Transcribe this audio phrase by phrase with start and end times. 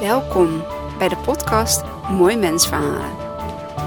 [0.00, 0.62] Welkom
[0.98, 3.10] bij de podcast Mooi Mensverhalen.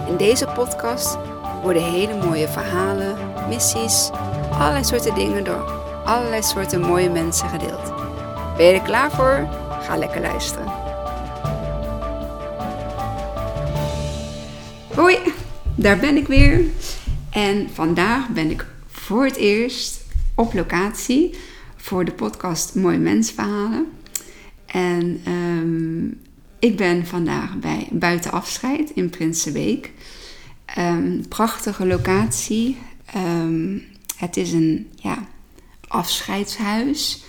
[0.07, 1.17] In deze podcast
[1.61, 3.17] worden hele mooie verhalen,
[3.49, 4.09] missies,
[4.51, 5.71] allerlei soorten dingen door
[6.05, 7.93] allerlei soorten mooie mensen gedeeld.
[8.57, 9.47] Ben je er klaar voor?
[9.81, 10.65] Ga lekker luisteren.
[14.95, 15.17] Hoi,
[15.75, 16.63] daar ben ik weer.
[17.29, 20.05] En vandaag ben ik voor het eerst
[20.35, 21.37] op locatie
[21.75, 23.98] voor de podcast Mooi Mensverhalen.
[24.71, 26.07] En ehm,
[26.59, 29.91] ik ben vandaag bij Buitenafscheid in Prinsenbeek.
[30.77, 32.77] Um, prachtige locatie.
[33.05, 33.77] Ehm,
[34.17, 35.27] het is een ja,
[35.87, 37.23] afscheidshuis.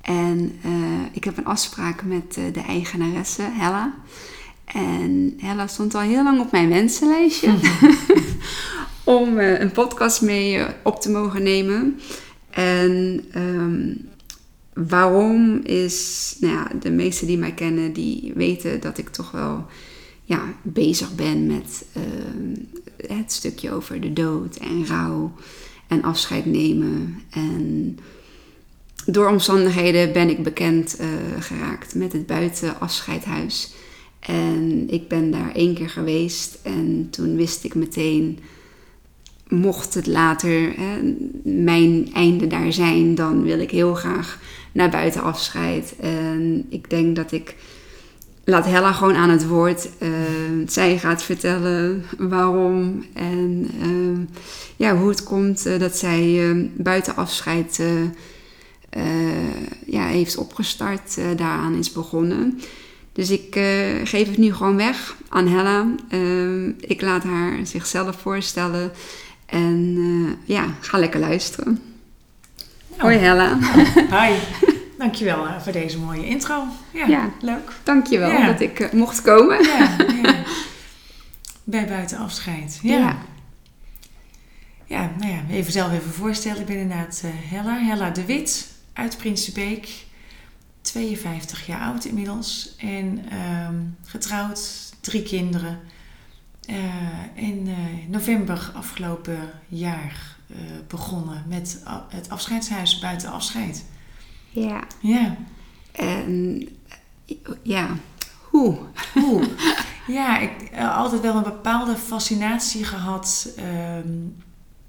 [0.00, 0.72] En uh,
[1.12, 3.94] ik heb een afspraak met uh, de eigenaresse, Hella.
[4.64, 7.54] En Hella stond al heel lang op mijn wensenlijstje
[9.04, 12.00] om uh, een podcast mee op te mogen nemen.
[12.50, 14.08] En um,
[14.72, 19.66] waarom is, nou ja, de meesten die mij kennen, die weten dat ik toch wel
[20.24, 22.02] ja, bezig ben met uh,
[23.08, 25.32] het stukje over de dood en rouw
[25.88, 27.22] en afscheid nemen.
[27.30, 27.98] En
[29.06, 31.06] door omstandigheden ben ik bekend uh,
[31.42, 33.72] geraakt met het buitenafscheidhuis.
[34.20, 38.38] En ik ben daar één keer geweest en toen wist ik meteen
[39.50, 44.38] mocht het later hè, mijn einde daar zijn, dan wil ik heel graag
[44.72, 45.94] naar buiten afscheid.
[46.00, 47.54] En ik denk dat ik
[48.44, 49.88] laat Hella gewoon aan het woord.
[49.98, 50.08] Uh,
[50.66, 54.18] zij gaat vertellen waarom en uh,
[54.76, 57.82] ja, hoe het komt uh, dat zij buiten afscheid
[59.86, 62.60] ja, heeft opgestart, daaraan is begonnen.
[63.12, 63.54] Dus ik
[64.04, 65.94] geef het nu gewoon weg aan Hella.
[66.80, 68.92] ik laat haar zichzelf voorstellen.
[69.46, 69.98] En
[70.44, 71.89] ja, ga lekker luisteren.
[73.00, 73.58] Nou, Hoi Hella.
[74.20, 74.38] Hi.
[74.98, 76.66] Dankjewel uh, voor deze mooie intro.
[76.92, 77.72] Ja, ja leuk.
[77.82, 78.46] Dankjewel ja.
[78.46, 79.62] dat ik uh, mocht komen.
[79.62, 80.34] Ja, ja.
[81.64, 82.78] Bij buiten afscheid.
[82.82, 83.16] Ja.
[84.86, 85.10] ja.
[85.18, 86.60] nou ja, even zelf even voorstellen.
[86.60, 89.88] Ik ben inderdaad uh, Hella, Hella de Wit uit Prinsenbeek.
[90.80, 92.74] 52 jaar oud inmiddels.
[92.78, 93.24] En
[93.68, 95.80] um, getrouwd, drie kinderen.
[97.34, 97.74] in
[98.08, 100.38] november afgelopen jaar
[100.88, 103.84] begonnen met het afscheidshuis buiten afscheid.
[104.50, 104.82] Ja.
[105.00, 105.36] Ja.
[105.92, 106.68] En
[107.62, 107.88] ja,
[108.50, 108.78] hoe?
[109.14, 109.48] Hoe?
[110.06, 113.48] ja, ik heb altijd wel een bepaalde fascinatie gehad
[114.04, 114.36] um,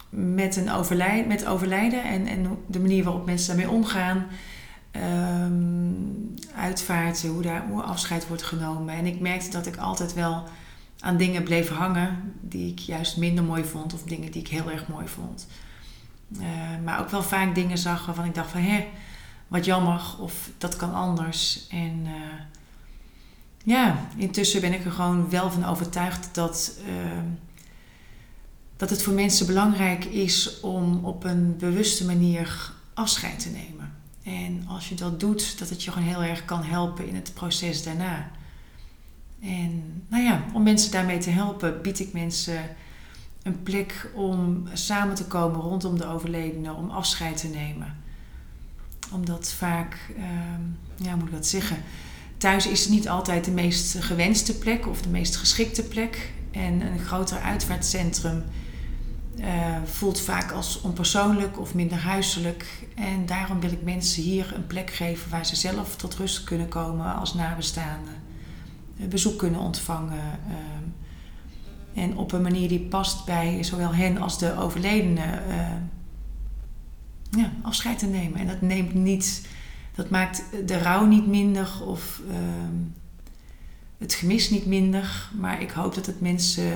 [0.10, 4.28] met, een overlijden, met overlijden en, en de manier waarop mensen daarmee omgaan.
[5.46, 8.96] Um, uitvaarten, hoe, daar, hoe afscheid wordt genomen.
[8.96, 10.44] En ik merkte dat ik altijd wel
[11.02, 14.72] aan dingen bleef hangen die ik juist minder mooi vond of dingen die ik heel
[14.72, 15.48] erg mooi vond.
[16.40, 16.48] Uh,
[16.84, 18.88] maar ook wel vaak dingen zag waarvan ik dacht van hé,
[19.48, 21.68] wat jammer of dat kan anders.
[21.70, 22.12] En uh,
[23.64, 27.22] ja, intussen ben ik er gewoon wel van overtuigd dat, uh,
[28.78, 33.94] dat het voor mensen belangrijk is om op een bewuste manier afscheid te nemen.
[34.24, 37.32] En als je dat doet, dat het je gewoon heel erg kan helpen in het
[37.34, 38.32] proces daarna.
[39.42, 42.62] En nou ja, om mensen daarmee te helpen, bied ik mensen
[43.44, 48.02] een plek om samen te komen rondom de overledene, om afscheid te nemen
[49.12, 50.26] omdat vaak, uh,
[50.96, 51.78] ja, moet ik dat zeggen,
[52.38, 56.32] thuis is niet altijd de meest gewenste plek of de meest geschikte plek.
[56.52, 58.44] En een groter uitvaartcentrum
[59.40, 59.46] uh,
[59.86, 62.88] voelt vaak als onpersoonlijk of minder huiselijk.
[62.96, 66.68] En daarom wil ik mensen hier een plek geven waar ze zelf tot rust kunnen
[66.68, 68.21] komen als nabestaanden.
[69.10, 70.40] Bezoek kunnen ontvangen.
[70.48, 75.42] Uh, en op een manier die past bij zowel hen als de overledene
[77.32, 78.40] ja, afscheid te nemen.
[78.40, 79.48] En dat neemt niet,
[79.96, 82.76] dat maakt de rouw niet minder of ehm,
[83.98, 85.30] het gemis niet minder.
[85.40, 86.74] Maar ik hoop dat het mensen.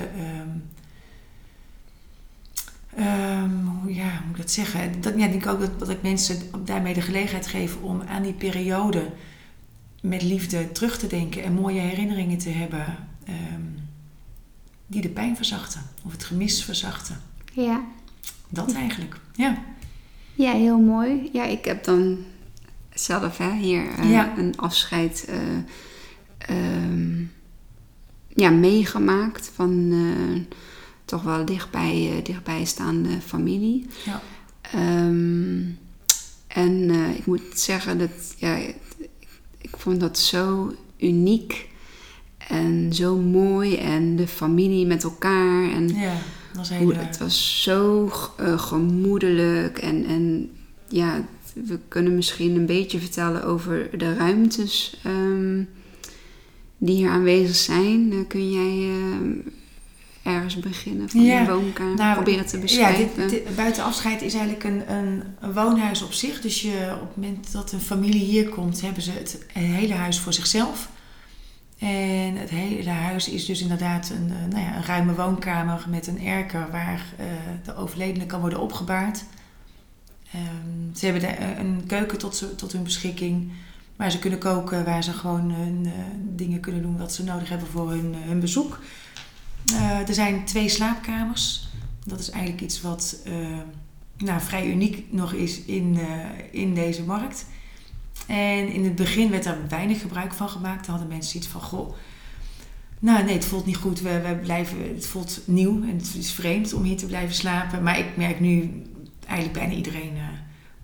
[3.86, 5.00] Ja, hoe moet ik dat zeggen?
[5.00, 8.22] Dat, ja, ik denk ook dat, dat ik mensen daarmee de gelegenheid geef om aan
[8.22, 9.10] die periode
[10.08, 12.96] met liefde terug te denken en mooie herinneringen te hebben
[14.86, 17.20] die de pijn verzachten of het gemis verzachten.
[17.52, 17.84] Ja.
[18.48, 19.62] Dat eigenlijk, ja.
[20.34, 21.28] Ja, heel mooi.
[21.32, 22.24] Ja, ik heb dan
[22.94, 27.32] zelf hè, hier uh, een afscheid uh, um,
[28.28, 30.40] ja, meegemaakt van uh,
[31.04, 33.86] toch wel dichtbij, dichtbijstaande familie.
[34.04, 34.22] Ja.
[34.74, 35.78] Um,
[36.46, 38.58] en ik moet zeggen dat ja,
[39.68, 41.68] ik vond dat zo uniek
[42.48, 46.14] en zo mooi en de familie met elkaar en ja
[46.56, 48.10] was heel Het was zo
[48.40, 50.50] uh, gemoedelijk en, en
[50.88, 51.24] ja,
[51.54, 55.68] we kunnen misschien een beetje vertellen over de ruimtes um,
[56.78, 58.12] die hier aanwezig zijn.
[58.12, 59.46] Uh, kun jij uh,
[60.26, 63.22] ergens beginnen van ja, de woonkamer, nou, proberen te beschrijven?
[63.22, 66.40] Ja, dit, buiten afscheid is eigenlijk een, een, een, woonhuis op zich.
[66.40, 70.20] Dus je, op het moment dat een familie hier komt, hebben ze het hele huis
[70.20, 70.88] voor zichzelf.
[71.78, 76.26] En het hele huis is dus inderdaad een, nou ja, een ruime woonkamer met een
[76.26, 77.04] erker waar
[77.64, 79.24] de overledene kan worden opgebaard.
[80.34, 83.52] Um, ze hebben de, een keuken tot, tot hun beschikking.
[83.96, 87.48] Waar ze kunnen koken, waar ze gewoon hun uh, dingen kunnen doen wat ze nodig
[87.48, 88.78] hebben voor hun, hun bezoek.
[89.72, 91.68] Uh, er zijn twee slaapkamers.
[92.04, 93.18] Dat is eigenlijk iets wat
[94.16, 95.98] nou, vrij uniek nog is in,
[96.50, 97.46] in deze markt.
[98.26, 100.86] En in het begin werd er weinig gebruik van gemaakt.
[100.86, 101.94] Dan hadden mensen iets van: Goh,
[102.98, 104.00] nou nee, het voelt niet goed.
[104.00, 107.82] We, we blijven, het voelt nieuw en het is vreemd om hier te blijven slapen.
[107.82, 108.82] Maar ik merk nu
[109.26, 110.12] eigenlijk bijna iedereen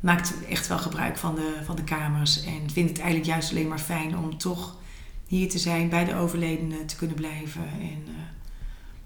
[0.02, 2.44] maakt echt wel gebruik van de, van de kamers.
[2.44, 4.76] En vindt het eigenlijk juist alleen maar fijn om toch
[5.26, 7.62] hier te zijn, bij de overledene te kunnen blijven.
[7.80, 8.04] En,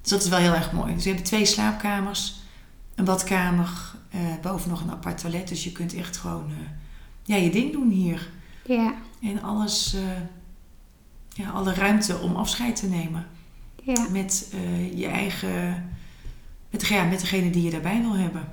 [0.06, 0.94] dus dat is wel heel erg mooi.
[0.94, 2.35] Dus we hebben twee slaapkamers,
[2.94, 3.70] een badkamer,
[4.14, 5.49] uh, boven nog een apart toilet.
[5.49, 6.56] Dus je kunt echt gewoon uh,
[7.23, 8.31] ja, je ding doen hier.
[8.67, 8.94] Ja.
[9.23, 9.97] En alles,
[11.29, 13.26] ja, alle ruimte om afscheid te nemen.
[13.82, 14.06] Ja.
[14.11, 14.55] Met
[14.94, 15.88] je eigen,
[16.70, 18.52] met, ja, met degene die je daarbij wil hebben.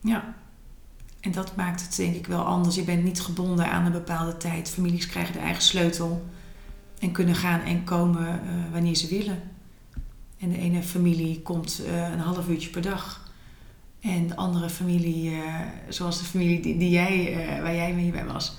[0.00, 0.34] Ja.
[1.20, 2.74] En dat maakt het denk ik wel anders.
[2.74, 4.70] Je bent niet gebonden aan een bepaalde tijd.
[4.70, 6.26] Families krijgen de eigen sleutel
[6.98, 8.40] en kunnen gaan en komen
[8.72, 9.56] wanneer ze willen.
[10.38, 13.26] En de ene familie komt uh, een half uurtje per dag.
[14.00, 18.24] En de andere familie, uh, zoals de familie die, die jij, waar jij mee bij
[18.24, 18.56] was.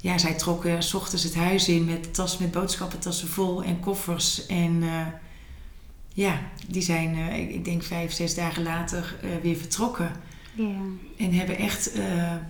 [0.00, 4.46] Ja, zij trokken s ochtends het huis in met tas met boodschappentassen vol en koffers.
[4.46, 4.82] En
[6.14, 10.12] ja, die zijn, ik, ik, denk vijf, zes dagen later weer vertrokken.
[10.54, 10.76] Ja.
[11.16, 11.90] En hebben echt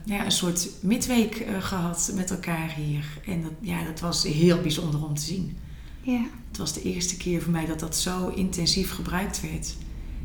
[0.04, 3.04] ja, een soort midweek gehad met elkaar hier.
[3.26, 5.56] En dat, ja, dat was heel bijzonder om te zien.
[6.04, 6.26] Ja.
[6.48, 9.76] Het was de eerste keer voor mij dat dat zo intensief gebruikt werd.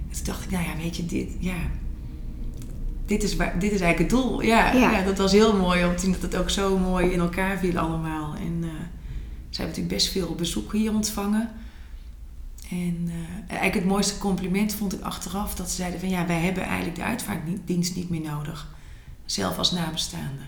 [0.10, 1.58] En toen dacht ik, nou ja, weet je, dit, ja,
[3.06, 4.42] dit, is, waar, dit is eigenlijk het doel.
[4.42, 4.92] Ja, ja.
[4.92, 7.58] ja dat was heel mooi om te zien dat het ook zo mooi in elkaar
[7.58, 8.36] viel allemaal.
[8.36, 8.70] En uh,
[9.50, 11.52] ze hebben natuurlijk best veel bezoeken hier ontvangen.
[12.70, 13.14] En uh,
[13.48, 16.96] eigenlijk het mooiste compliment vond ik achteraf dat ze zeiden van ja, wij hebben eigenlijk
[16.96, 18.76] de uitvaartdienst niet meer nodig.
[19.26, 20.42] Zelf als nabestaande.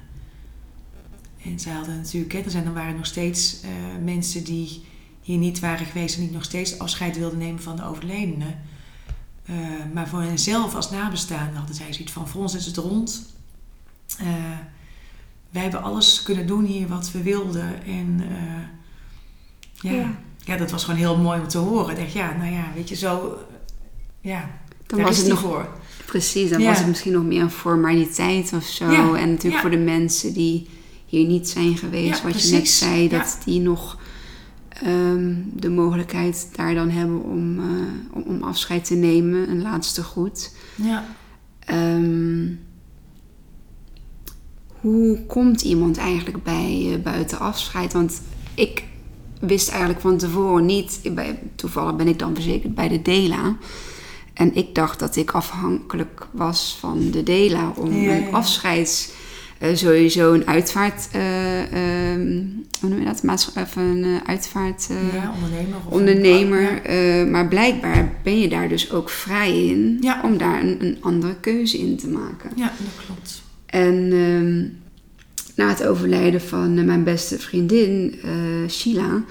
[1.44, 3.70] En ze hadden natuurlijk, hè, er, zijn, er waren nog steeds uh,
[4.04, 4.84] mensen die
[5.22, 8.56] hier niet waren geweest en niet nog steeds afscheid wilden nemen van de overledene.
[9.50, 9.58] Uh,
[9.94, 13.34] maar voor henzelf als nabestaande hadden zij zoiets van: voor ons is het rond.
[15.50, 17.84] wij hebben alles kunnen doen hier wat we wilden.
[17.86, 18.22] En
[19.82, 19.92] ja.
[19.92, 21.90] ja ja, dat was gewoon heel mooi om te horen.
[21.90, 23.38] Ik dacht, ja, nou ja, weet je, zo,
[24.22, 24.50] ja,
[24.88, 25.70] dan was het nog voor.
[26.06, 29.14] Precies, dan was het misschien nog meer een formaliteit of zo.
[29.14, 30.70] En natuurlijk voor de mensen die
[31.06, 33.98] hier niet zijn geweest, wat je net zei, dat die nog
[34.86, 37.66] um, de mogelijkheid daar dan hebben om, uh,
[38.12, 40.56] om, om, afscheid te nemen, een laatste goed.
[40.76, 41.06] Ja.
[41.70, 42.60] Um,
[44.68, 47.94] hoe komt iemand eigenlijk bij uh, buiten afscheid?
[47.94, 48.22] Want
[48.54, 48.84] ik
[49.40, 51.12] wist eigenlijk van tevoren niet.
[51.56, 53.58] Toevallig ben ik dan verzekerd bij de DELA.
[54.34, 59.10] En ik dacht dat ik afhankelijk was van de DELA om ja, een afscheids.
[59.64, 61.08] Uh, sowieso een uitvaart.
[61.16, 61.68] Uh, uh,
[62.80, 63.24] hoe noem je dat?
[63.24, 64.88] Maats, even een uh, uitvaart.
[65.14, 65.78] ja, ondernemer.
[65.90, 66.82] ondernemer.
[66.84, 70.22] Een, maar blijkbaar ben je daar dus ook vrij in ja.
[70.24, 72.52] om daar een, een, andere keuze in te maken.
[72.56, 73.42] Ja, dat klopt.
[73.66, 74.80] En ehm,
[75.56, 79.24] na het overlijden van eh, mijn beste vriendin, uh, Sheila,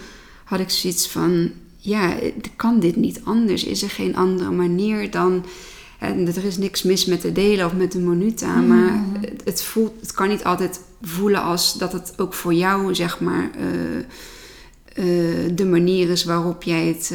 [0.44, 2.14] had ik zoiets van: ja,
[2.56, 3.64] kan dit niet anders?
[3.64, 5.44] Is er geen andere manier dan.
[6.00, 8.66] En er is niks mis met de delen of met de monuta, mm.
[8.66, 12.94] maar het, het, voelt, het kan niet altijd voelen als dat het ook voor jou,
[12.94, 13.64] zeg maar, uh,
[15.04, 17.14] uh, de manier is waarop jij het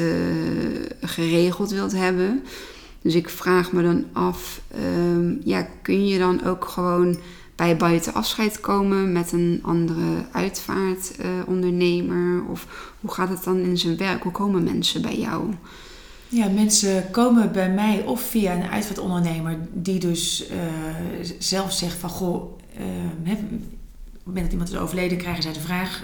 [1.01, 2.43] geregeld wilt hebben.
[3.01, 4.61] Dus ik vraag me dan af,
[5.07, 7.17] um, ja, kun je dan ook gewoon
[7.55, 12.43] bij buiten afscheid komen met een andere uitvaartondernemer?
[12.49, 12.67] Of
[13.01, 14.23] hoe gaat het dan in zijn werk?
[14.23, 15.53] Hoe komen mensen bij jou?
[16.35, 20.57] Ja, mensen komen bij mij of via een uitvaartondernemer die dus uh,
[21.39, 22.85] zelf zegt van goh, uh,
[23.23, 26.03] hè, op het moment dat iemand is overleden krijgen zij de vraag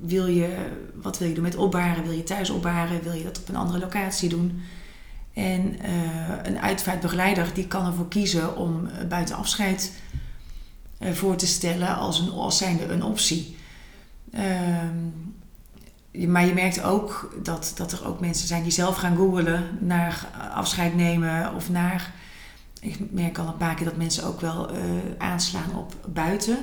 [0.00, 0.56] wil je,
[0.94, 2.04] wat wil je doen met opbaren?
[2.04, 3.02] Wil je thuis opbaren?
[3.02, 4.62] Wil je dat op een andere locatie doen?
[5.32, 5.76] En
[6.42, 9.92] een uitvaartbegeleider die kan ervoor kiezen om buiten afscheid
[11.00, 13.56] voor te stellen als, een, als zijnde een optie.
[14.34, 14.40] Uh,
[16.24, 20.28] maar je merkt ook dat, dat er ook mensen zijn die zelf gaan googelen naar
[20.54, 22.12] afscheid nemen of naar.
[22.80, 24.80] Ik merk al een paar keer dat mensen ook wel uh,
[25.18, 26.58] aanslaan op buiten.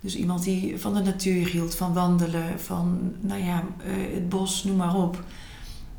[0.00, 4.64] Dus iemand die van de natuur hield, van wandelen, van nou ja, eh, het bos,
[4.64, 5.22] noem maar op.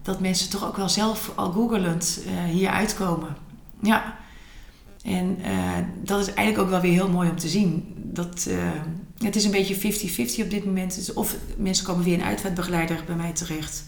[0.01, 3.35] Dat mensen toch ook wel zelf al googelend uh, hier uitkomen.
[3.81, 4.15] Ja.
[5.03, 5.37] En
[6.03, 7.93] dat is eigenlijk ook wel weer heel mooi om te zien.
[7.95, 8.47] Dat,
[9.17, 9.93] het is een beetje
[10.39, 11.11] 50-50 op dit moment.
[11.15, 13.83] Of mensen komen weer een uitvaartbegeleider bij mij terecht.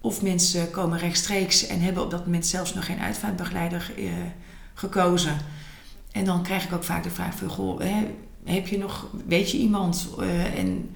[0.00, 3.92] Of mensen komen rechtstreeks en hebben op dat moment zelfs nog geen uitvaartbegeleider
[4.74, 5.36] gekozen.
[6.12, 8.06] En dan krijg ik ook vaak de vraag van, goh, hè,
[8.44, 10.08] heb je nog, weet je iemand?
[10.20, 10.90] Uh, en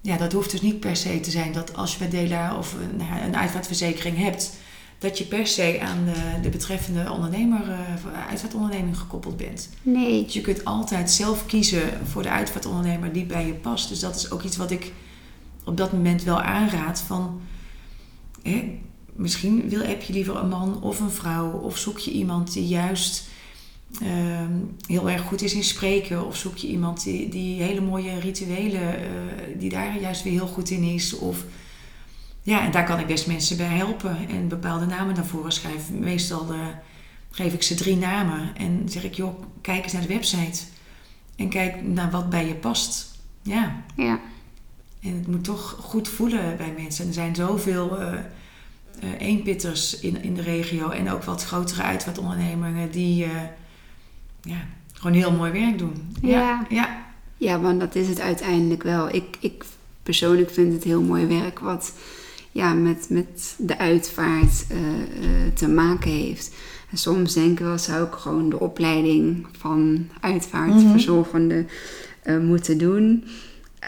[0.00, 2.76] ja, dat hoeft dus niet per se te zijn dat als je bij Dela of
[2.96, 4.52] nou een uitvaartverzekering hebt,
[5.00, 9.68] dat je per se aan de, de betreffende ondernemer, uh, uitvaartonderneming gekoppeld bent.
[9.82, 10.24] Nee.
[10.24, 13.88] Dus je kunt altijd zelf kiezen voor de uitvaartondernemer die bij je past.
[13.88, 14.92] Dus dat is ook iets wat ik
[15.64, 17.40] op dat moment wel aanraad van...
[18.42, 18.78] Hè,
[19.12, 22.66] misschien wil, heb je liever een man of een vrouw of zoek je iemand die
[22.66, 23.28] juist
[23.98, 24.52] Ehm,
[24.86, 26.26] heel erg goed is in spreken.
[26.26, 29.06] Of zoek je iemand die, die hele mooie rituelen, uh,
[29.58, 31.18] die daar juist weer heel goed in is.
[31.18, 31.44] Of
[32.42, 35.98] ja, en daar kan ik best mensen bij helpen en bepaalde namen naar voren schrijven.
[35.98, 36.66] Meestal uh,
[37.30, 40.62] geef ik ze drie namen en zeg ik, joh, kijk eens naar de website.
[41.36, 43.18] En kijk naar wat bij je past.
[43.42, 43.82] Ja.
[43.96, 44.20] ja.
[45.02, 47.06] En het moet toch goed voelen bij mensen.
[47.06, 48.14] Er zijn zoveel uh,
[49.18, 53.26] eenpitters in, in de regio en ook wat grotere uitvaartondernemingen die
[54.42, 56.14] ja, gewoon heel mooi werk doen.
[56.22, 56.66] Ja.
[56.68, 57.08] ja.
[57.40, 59.14] Ja, want dat is het uiteindelijk wel.
[59.14, 59.64] Ik, ik
[60.02, 61.92] persoonlijk vind het heel mooi werk wat
[62.52, 66.54] ja, met, met de uitvaart uh, uh, te maken heeft.
[66.90, 71.66] En soms denk ik wel, zou ik gewoon de opleiding van uitvaartverzorgende mm
[72.22, 72.34] -hmm.
[72.34, 73.24] uh, moeten doen.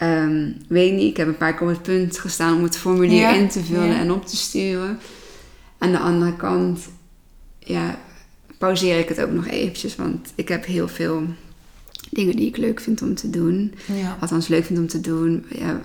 [0.03, 3.19] Um, weet niet, ik heb een paar keer op het punt gestaan om het formulier
[3.19, 3.33] ja.
[3.33, 3.99] in te vullen ja.
[3.99, 4.99] en op te sturen.
[5.77, 6.89] Aan de andere kant,
[7.59, 7.99] ja,
[8.57, 9.95] pauzeer ik het ook nog eventjes.
[9.95, 11.23] Want ik heb heel veel
[12.09, 13.73] dingen die ik leuk vind om te doen.
[13.93, 14.17] Ja.
[14.21, 15.45] Althans, leuk vind om te doen.
[15.49, 15.81] Ja,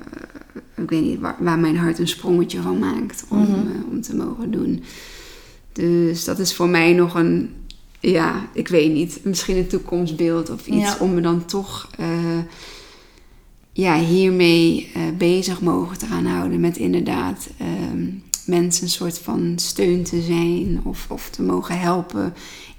[0.77, 3.67] ik weet niet waar, waar, mijn hart een sprongetje van maakt om, mm -hmm.
[3.67, 4.83] uh, om te mogen doen.
[5.73, 7.51] Dus dat is voor mij nog een,
[8.01, 10.97] ja, ik weet niet, misschien een toekomstbeeld of iets Ja.
[11.01, 12.07] om me dan toch uh,
[13.73, 16.61] ja, hiermee uh, bezig mogen te gaan houden.
[16.61, 17.49] Met inderdaad
[17.93, 22.35] um, mensen een soort van steun te zijn of, of te mogen helpen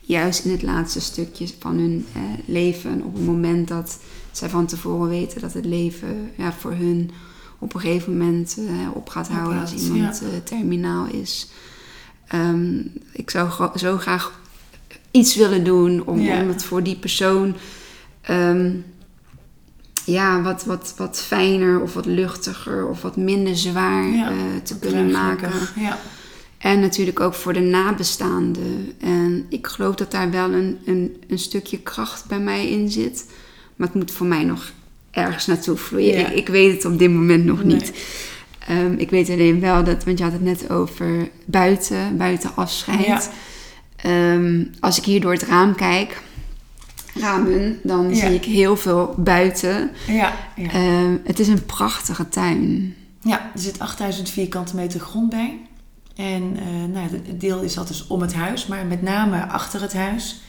[0.10, 3.04] juist in het laatste stukje van hun eh, leven.
[3.04, 4.00] Op het moment dat
[4.32, 7.12] zij van tevoren weten dat het leven ja, voor hun
[7.60, 10.28] op een gegeven moment eh, op gaat houden als iemand ja.
[10.28, 11.50] uh, terminaal is.
[12.34, 14.40] Um, ik zou zo graag
[15.12, 17.56] iets willen doen om, om het voor die persoon
[18.30, 18.86] um,
[20.06, 24.32] ja, wat, wat, wat fijner of wat luchtiger of wat minder zwaar uh,
[24.64, 25.52] te kunnen maken.
[25.76, 26.00] Ja.
[26.60, 28.94] En natuurlijk ook voor de nabestaanden.
[29.00, 33.26] En ik geloof dat daar wel een, een, een stukje kracht bij mij in zit.
[33.76, 34.72] Maar het moet voor mij nog
[35.12, 36.20] ergens naartoe vloeien.
[36.20, 36.28] Ja.
[36.28, 37.76] Ik, ik weet het op dit moment nog Nee.
[37.76, 37.92] niet.
[38.68, 43.30] Ehm, ik weet alleen wel dat, want je had het net over buiten, buiten afscheid.
[43.96, 46.22] Ehm, als ik hier door het raam kijk,
[47.16, 48.16] ramen, dan Ja.
[48.16, 49.92] zie ik heel veel buiten.
[50.08, 50.34] Ja.
[50.56, 50.70] Ja.
[50.72, 52.96] Ehm, het is een prachtige tuin.
[53.22, 55.60] ja, er zit 8000 vierkante meter grond bij.
[56.20, 59.82] En eh, nou, het deel is dat dus om het huis, maar met name achter
[59.82, 60.42] het huis.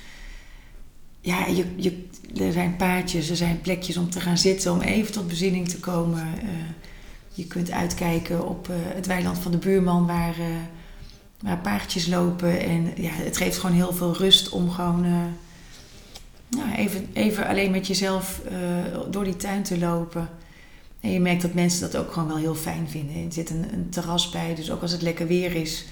[1.20, 5.12] Ja, je, je, er zijn paadjes, er zijn plekjes om te gaan zitten, om even
[5.12, 6.20] tot bezinning te komen.
[6.20, 6.48] Eh,
[7.32, 10.34] je kunt uitkijken op eh, het weiland van de buurman waar,
[11.40, 12.60] waar paardjes lopen.
[12.60, 15.06] En ja, het geeft gewoon heel veel rust om gewoon
[16.48, 18.40] nou, even, even alleen met jezelf
[19.10, 20.28] door die tuin te lopen.
[21.00, 23.25] En je merkt dat mensen dat ook gewoon wel heel fijn vinden.
[23.25, 25.85] Er zit een, een terras bij, dus ook als het lekker weer is,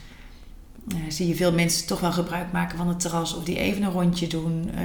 [0.88, 3.83] eh, zie je veel mensen toch wel gebruik maken van het terras of die even
[3.83, 4.71] een rondje doen.
[4.75, 4.85] Eh,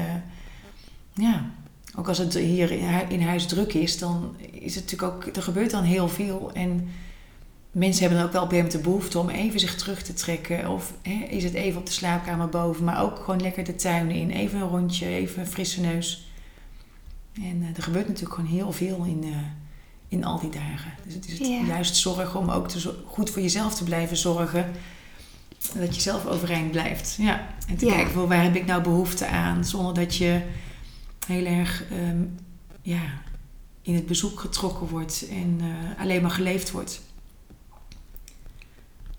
[1.14, 1.46] ja,
[1.98, 5.36] ook als het hier in, hu- in huis druk is, dan is het natuurlijk ook,
[5.36, 6.52] er gebeurt dan heel veel.
[6.54, 6.88] En
[7.72, 10.70] mensen hebben dan ook wel de behoefte om even zich terug te trekken.
[10.70, 14.12] Of hè, is het even op de slaapkamer boven, maar ook gewoon lekker de tuin
[14.12, 14.30] in.
[14.30, 16.32] Even een rondje, even een frisse neus.
[17.34, 19.24] En eh, er gebeurt natuurlijk gewoon heel veel in,
[20.14, 20.94] in al die dagen.
[21.06, 24.72] Dus het is het juist zorgen om ook te goed voor jezelf te blijven zorgen.
[25.76, 27.16] Dat je zelf overeind blijft.
[27.20, 27.48] Ja.
[27.68, 29.66] En te kijken, voor waar heb ik nou behoefte aan?
[29.66, 30.42] Zonder dat je
[31.28, 32.24] heel erg ehm,
[32.82, 33.02] ja,
[33.82, 37.02] in het bezoek getrokken wordt en eh, alleen maar geleefd wordt.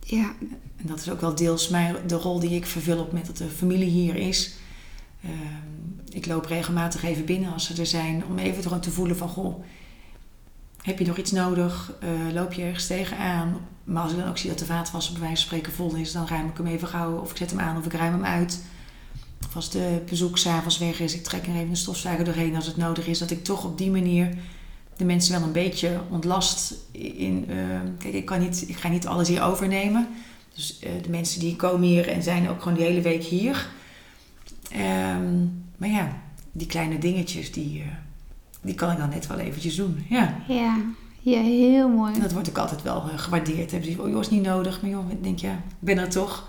[0.00, 0.34] Ja,
[0.76, 3.36] En dat is ook wel deels mijn, de rol die ik vervul op met dat
[3.36, 4.54] de familie hier is.
[5.22, 8.24] Ehm, ik loop regelmatig even binnen als ze er zijn.
[8.26, 9.64] Om even gewoon te voelen van, goh,
[10.84, 11.92] heb je nog iets nodig?
[12.00, 13.56] Eh, loop je ergens tegenaan?
[13.84, 16.12] Maar als ik dan ook zie dat de vaatwasser bij wijze van spreken vol is,
[16.12, 17.18] dan ruim ik hem even gauw.
[17.18, 18.64] Of ik zet hem aan of ik ruim hem uit.
[19.46, 22.66] Of als de bezoek s'avonds weg is, ik trek er even een stofzuiger doorheen als
[22.66, 23.18] het nodig is.
[23.18, 24.36] Dat ik toch op die manier
[24.96, 26.74] de mensen wel een beetje ontlast.
[26.92, 30.08] In, uh, kijk, ik, kan niet, ik ga niet alles hier overnemen.
[30.54, 33.68] Dus uh, de mensen die komen hier en zijn ook gewoon de hele week hier.
[34.76, 36.22] Um, maar ja,
[36.52, 37.84] die kleine dingetjes, die, uh,
[38.64, 40.04] die kan ik dan net wel eventjes doen.
[40.08, 40.80] Ja, ja.
[41.20, 42.20] ja heel mooi.
[42.20, 43.70] Dat wordt ook altijd wel gewaardeerd.
[43.70, 44.82] Hebben ze oh joh, is niet nodig.
[44.82, 46.48] Maar joh, ik denk ja, ik ben er toch.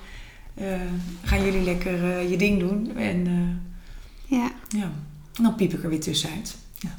[1.24, 2.98] gaan jullie lekker je ding doen.
[2.98, 3.26] En
[4.26, 4.52] ja.
[4.70, 4.92] ja.
[5.36, 6.58] En dan piep ik er weer tussenuit.
[6.80, 6.98] Ja.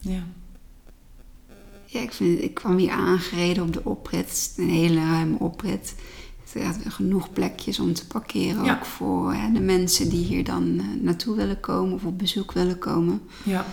[0.00, 0.22] Ja.
[1.90, 4.54] Ja, ik, vind, ik kwam hier aangereden op de oprit.
[4.56, 5.94] Een hele ruime oprit.
[6.54, 8.70] Er zijn genoeg plekjes om te parkeren.
[8.70, 12.52] Ook voor hè, de mensen die hier dan uh, naartoe willen komen of op bezoek
[12.52, 13.20] willen komen.
[13.42, 13.66] Ja.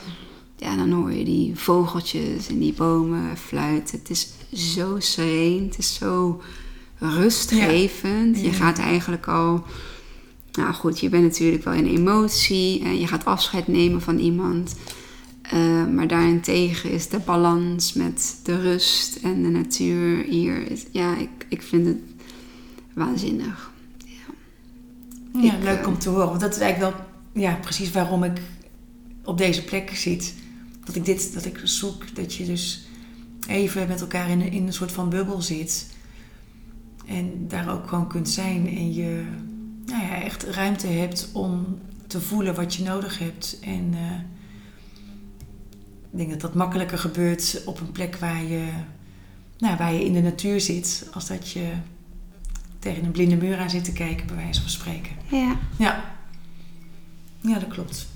[0.57, 3.99] Ja, dan hoor je die vogeltjes en die bomen fluiten.
[3.99, 4.29] Het is
[4.73, 5.63] zo sereen.
[5.63, 6.41] Het is zo
[6.99, 8.41] rustgevend.
[8.41, 9.63] Je gaat eigenlijk al
[10.55, 14.75] nou goed, je bent natuurlijk wel in emotie en je gaat afscheid nemen van iemand.
[15.53, 20.67] Uh, maar daarentegen is de balans met de rust en de natuur hier.
[20.91, 21.97] Ja, ik, ik vind het
[22.95, 23.71] waanzinnig.
[24.05, 26.27] Ja, ja leuk uh, om te horen.
[26.27, 27.05] Want dat is eigenlijk wel
[27.43, 28.41] ja, precies waarom ik
[29.23, 30.33] op deze plek zit.
[30.85, 32.87] Dat ik dit, dat ik zoek, dat je dus
[33.47, 35.93] even met elkaar in, in een soort van bubbel zit.
[37.05, 39.25] En daar ook gewoon kunt zijn en je
[39.85, 43.59] nou ja, echt ruimte hebt om te voelen wat je nodig hebt.
[43.61, 44.11] En uh,
[46.11, 48.69] ik denk dat dat makkelijker gebeurt op een plek waar je,
[49.57, 51.71] nou, waar je in de natuur zit, als dat je
[52.85, 55.11] tegen een blinde muur aan zit te kijken, bij wijze van spreken.
[55.27, 55.59] Ja.
[55.77, 56.15] Ja,
[57.41, 58.07] ja dat klopt.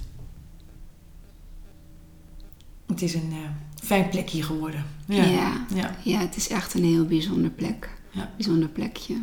[2.88, 3.50] Het is een uh,
[3.84, 4.86] fijn plekje geworden.
[5.06, 5.24] Ja.
[5.24, 5.66] Ja.
[5.76, 5.96] ja.
[6.04, 6.20] ja.
[6.20, 7.90] het is echt een heel bijzonder plek.
[8.12, 8.32] Ja.
[8.36, 9.16] Bijzonder plekje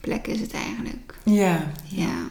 [0.00, 1.18] plek is het eigenlijk.
[1.24, 1.72] Ja.
[1.84, 2.28] Ja.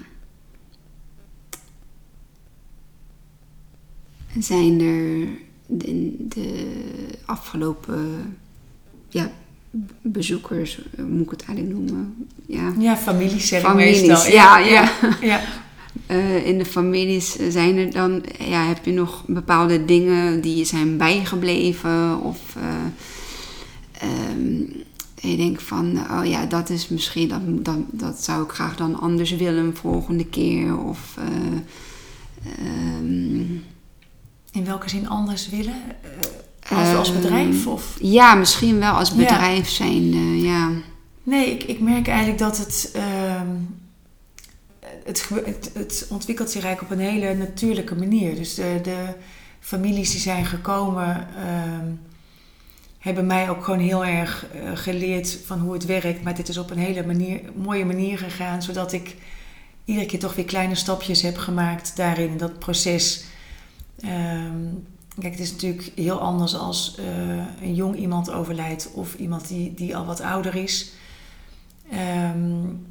[4.39, 5.27] Zijn er
[5.65, 8.37] de, de afgelopen
[9.09, 9.31] ja,
[10.01, 12.27] bezoekers, moet ik het eigenlijk noemen?
[12.45, 14.31] Ja, ja families zeg families, meestal.
[14.31, 14.91] Ja, ja.
[15.01, 15.17] ja.
[15.21, 15.41] ja.
[16.07, 20.97] Uh, in de families zijn er dan, ja, heb je nog bepaalde dingen die zijn
[20.97, 22.21] bijgebleven?
[22.21, 22.63] Of uh,
[24.33, 24.73] um,
[25.15, 28.99] je denkt van, oh ja, dat is misschien, dat, dat, dat zou ik graag dan
[28.99, 30.77] anders willen volgende keer.
[30.77, 31.25] Of, uh,
[32.99, 33.63] um,
[34.51, 35.81] In welke zin anders willen?
[36.69, 37.67] Als, als bedrijf?
[37.67, 37.97] Of?
[38.01, 39.75] Ja, misschien wel als bedrijf ja.
[39.75, 40.69] zijn, uh, ja.
[41.23, 43.41] Nee, ik, ik merk eigenlijk dat het, uh,
[45.03, 48.35] het, het, het, ontwikkelt zich eigenlijk op een hele natuurlijke manier.
[48.35, 49.13] Dus de, de
[49.59, 51.91] families die zijn gekomen ehm,
[52.97, 56.23] hebben mij ook gewoon heel erg uh, geleerd van hoe het werkt.
[56.23, 59.15] Maar dit is op een hele manier, mooie manier gegaan, zodat ik
[59.85, 63.23] iedere keer toch weer kleine stapjes heb gemaakt daarin, in dat proces.
[64.05, 64.87] Um,
[65.19, 67.05] kijk, het is natuurlijk heel anders als uh,
[67.61, 70.91] een jong iemand overlijdt of iemand die, die al wat ouder is.
[71.93, 72.87] Um,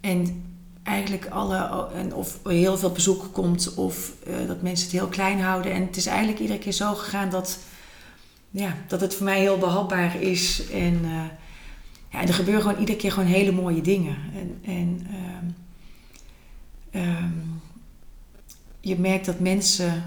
[0.00, 0.44] en
[0.82, 5.40] eigenlijk alle, en of heel veel bezoek komt of uh, dat mensen het heel klein
[5.40, 5.72] houden.
[5.72, 7.58] En het is eigenlijk iedere keer zo gegaan dat
[8.50, 10.70] ja, dat het voor mij heel behapbaar is.
[10.70, 11.24] En uh,
[12.08, 14.16] ja, er gebeuren gewoon iedere keer gewoon hele mooie dingen.
[14.34, 15.06] En, en
[16.92, 17.60] um, um,
[18.80, 20.02] je merkt dat mensen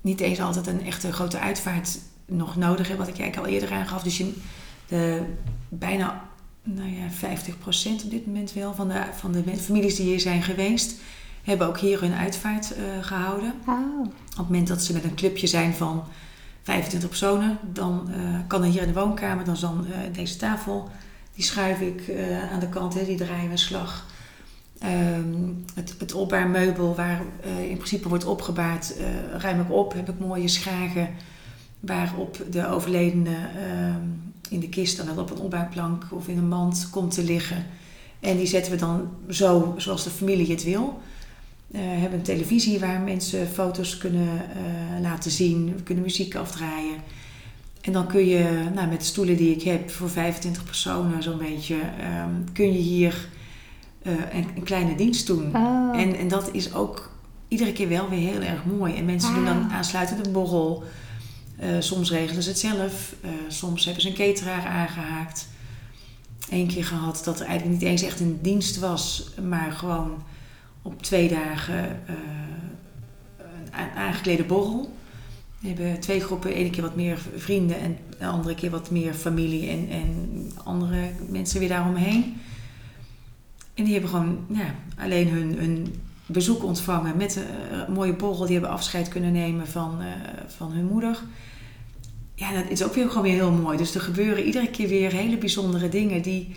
[0.00, 3.78] niet eens altijd een echte grote uitvaart nog nodig hebben, wat ik eigenlijk al eerder
[3.78, 4.02] aangaf.
[4.02, 4.32] Dus je,
[4.86, 5.22] de,
[5.68, 6.28] bijna
[6.62, 7.36] nou ja,
[8.00, 11.00] 50% op dit moment wel van de, van de families die hier zijn geweest,
[11.42, 13.54] hebben ook hier hun uitvaart uh, gehouden.
[13.66, 14.00] Oh.
[14.00, 16.04] Op het moment dat ze met een clubje zijn van
[16.62, 20.36] 25 personen, dan uh, kan er hier in de woonkamer, dan is dan uh, deze
[20.36, 20.88] tafel,
[21.34, 22.02] die schuif ik
[22.52, 24.06] aan de kant, hè, die draaien we slag.
[24.84, 25.64] Um,
[26.08, 27.22] het, opbaarmeubel waar
[27.68, 28.94] in principe wordt opgebaard,
[29.38, 31.08] ruim ik op, heb ik mooie schagen
[31.80, 33.36] waarop de overledene
[34.50, 37.66] in de kist dan op een opbaarplank of in een mand komt te liggen.
[38.20, 41.00] En die zetten we dan zo zoals de familie het wil.
[41.66, 45.74] We uh, hebben een televisie waar mensen foto's kunnen uh, laten zien.
[45.76, 46.96] We kunnen muziek afdraaien.
[47.80, 51.38] En dan kun je, nou, met de stoelen die ik heb voor 25 personen zo'n
[51.38, 53.28] beetje, um, kun je hier
[54.08, 55.56] uh, een, een, kleine dienst doen.
[55.56, 56.00] Oh.
[56.00, 57.10] En, en dat is ook
[57.48, 58.94] iedere keer wel weer heel erg mooi.
[58.94, 60.84] En mensen doen dan aansluitend een borrel.
[61.78, 63.14] soms regelen ze het zelf.
[63.48, 65.48] soms hebben ze een cateraar aangehaakt.
[66.50, 70.22] Eén keer gehad dat er eigenlijk niet eens echt een dienst was, maar gewoon
[70.82, 72.00] op twee dagen
[73.72, 74.92] een aangeklede borrel.
[75.58, 79.14] We hebben twee groepen, ene keer wat meer vrienden en de andere keer wat meer
[79.14, 82.36] familie en, en andere mensen weer daaromheen.
[83.78, 87.36] En die hebben gewoon ja, alleen hun, hun bezoek ontvangen met
[87.86, 88.44] een mooie borrel.
[88.44, 90.00] Die hebben afscheid kunnen nemen van,
[90.46, 91.18] van hun moeder.
[92.34, 93.76] Ja, dat is ook weer gewoon weer heel mooi.
[93.76, 96.54] Dus er gebeuren iedere keer weer hele bijzondere dingen die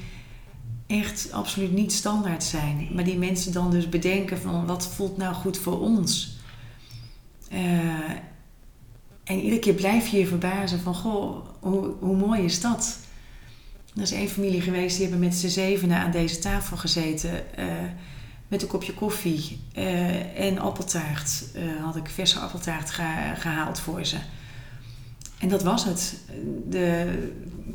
[0.88, 2.88] echt absoluut niet standaard zijn.
[2.94, 6.40] Maar die mensen dan dus bedenken van wat voelt nou goed voor ons.
[9.24, 13.00] en iedere keer blijf je je verbazen van goh, hoe, hoe mooi is dat?
[13.96, 17.32] Er is één familie geweest, die hebben met z'n zevenen aan deze tafel gezeten.
[17.60, 17.66] Uh,
[18.48, 21.44] met een kopje koffie uh, en appeltaart.
[21.56, 22.90] Uh, had ik verse appeltaart
[23.40, 24.18] gehaald voor ze.
[25.40, 26.20] En dat was het.
[26.70, 27.18] De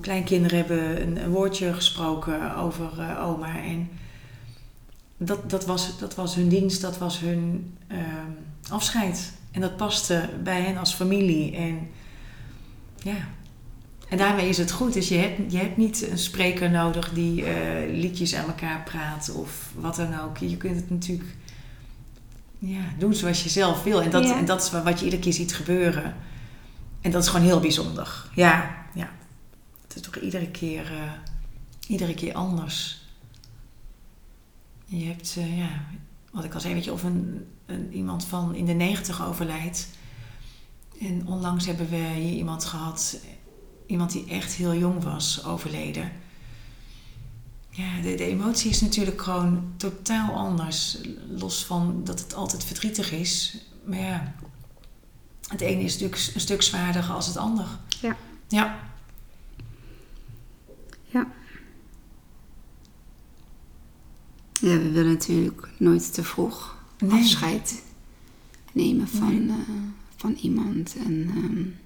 [0.00, 3.62] kleinkinderen hebben een, een woordje gesproken over oma.
[3.62, 3.88] En
[5.16, 7.76] dat, dat, was, dat was hun dienst, dat was hun
[8.70, 9.32] afscheid.
[9.50, 11.56] En dat paste bij hen als familie.
[11.56, 11.88] En
[13.02, 13.28] ja,
[14.08, 14.92] en daarmee is het goed.
[14.92, 17.48] Dus je hebt, je hebt niet een spreker nodig die uh,
[18.00, 20.38] liedjes aan elkaar praat of wat dan ook.
[20.38, 21.36] Je kunt het natuurlijk
[22.58, 24.02] ja, doen zoals je zelf wil.
[24.02, 26.14] En dat, en dat is wat je iedere keer ziet gebeuren.
[27.00, 28.30] En dat is gewoon heel bijzonder.
[28.34, 29.10] Ja, ja.
[29.82, 31.12] Het is toch iedere keer, uh,
[31.88, 33.04] iedere keer anders.
[34.84, 35.68] Je hebt, uh, ja,
[36.30, 39.88] wat ik al zei, weet je, of een, een, iemand van in de negentig overlijdt.
[41.00, 43.18] En onlangs hebben we hier iemand gehad
[43.86, 46.12] iemand die echt heel jong was overleden.
[47.70, 50.98] Ja, de, de emotie is natuurlijk gewoon totaal anders.
[51.28, 53.58] Los van dat het altijd verdrietig is.
[53.84, 54.34] Maar ja,
[55.48, 57.66] het ene is natuurlijk een stuk zwaarder als het ander.
[58.00, 58.16] Ja.
[58.48, 58.78] Ja.
[61.04, 61.26] Ja.
[64.60, 66.76] Ja, we willen natuurlijk nooit te vroeg
[67.08, 67.82] afscheid
[68.72, 69.56] nemen van, nee.
[69.56, 69.64] uh,
[70.16, 70.96] van iemand.
[70.96, 71.76] En um,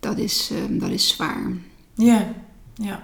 [0.00, 1.52] dat is, uh, dat is zwaar.
[1.94, 2.34] Ja,
[2.74, 3.02] ja.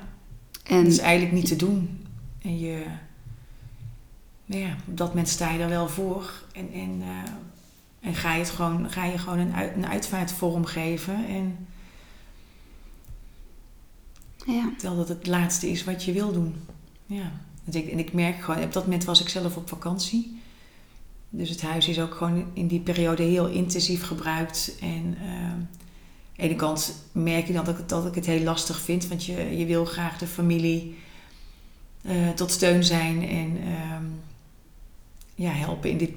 [0.64, 2.06] En, dat is eigenlijk niet te doen.
[2.42, 2.85] En je,
[4.46, 6.42] nou ja, op dat moment sta je er wel voor.
[6.52, 7.06] En, en, uh,
[8.00, 11.26] en ga, je het gewoon, ga je gewoon een, uit, een uitvaartvorm geven.
[11.26, 11.66] En
[14.46, 14.72] ja.
[14.78, 16.54] tel dat het laatste is wat je wil doen.
[17.06, 17.32] Ja.
[17.64, 20.40] En ik, en ik merk gewoon, op dat moment was ik zelf op vakantie.
[21.30, 24.76] Dus het huis is ook gewoon in die periode heel intensief gebruikt.
[24.80, 25.52] En uh,
[26.37, 29.59] de ene kant merk je dan dat ik, ik het heel lastig vind, want je,
[29.59, 30.99] je wil graag de familie
[32.03, 33.96] uh, tot steun zijn en uh,
[35.35, 36.11] ja, helpen in dit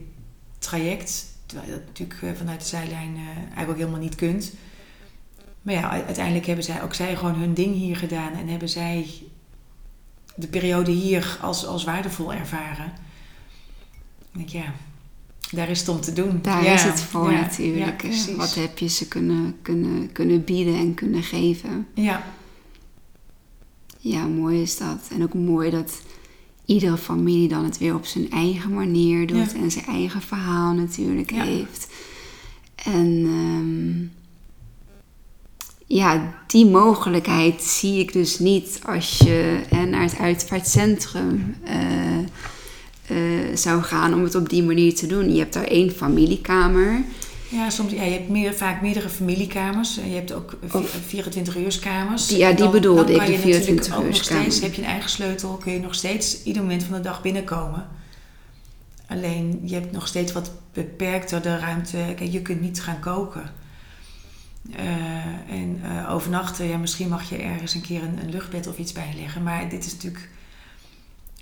[0.58, 1.26] traject.
[1.46, 4.54] Terwijl je dat natuurlijk uh, vanuit de zijlijn uh, eigenlijk ook helemaal niet kunt.
[5.62, 9.08] Maar ja, uiteindelijk hebben zij ook zij gewoon hun ding hier gedaan en hebben zij
[10.36, 12.94] de periode hier als, als waardevol ervaren.
[14.32, 14.74] Ik denk, ja,
[15.52, 16.40] daar is het om te doen.
[16.42, 18.06] Daar is het voor natuurlijk.
[18.38, 21.88] Wat heb je ze kunnen, kunnen, kunnen bieden en kunnen geven.
[21.94, 22.24] Ja.
[23.98, 25.10] Ja, mooi is dat.
[25.14, 26.02] En ook mooi dat
[26.66, 29.54] iedere familie dan het weer op zijn eigen manier doet.
[29.54, 31.88] En zijn eigen verhaal natuurlijk heeft.
[32.76, 34.12] En um,
[35.86, 41.56] ja, die mogelijkheid zie ik dus niet als je naar het uitvaartcentrum...
[41.68, 41.74] Uh,
[43.10, 45.34] uh, zou gaan om het op die manier te doen.
[45.34, 47.04] Je hebt daar één familiekamer.
[47.50, 49.96] Ja, soms, ja, je hebt meer, vaak meerdere familiekamers.
[49.96, 50.56] Je hebt ook
[51.08, 52.38] 24-uurskamers.
[52.38, 54.62] Ja, die bedoelde ik, de 24 uurkamers.
[54.62, 57.88] Heb je een eigen sleutel, kun je nog steeds ieder moment van de dag binnenkomen.
[59.08, 61.98] Alleen, je hebt nog steeds wat beperkter de ruimte.
[62.16, 63.52] Kijk, je kunt niet gaan koken.
[64.70, 64.80] Uh,
[65.50, 68.92] en uh, overnachten, ja, misschien mag je ergens een keer een, een luchtbed of iets
[68.92, 69.44] bijleggen.
[69.44, 70.30] Maar dit is natuurlijk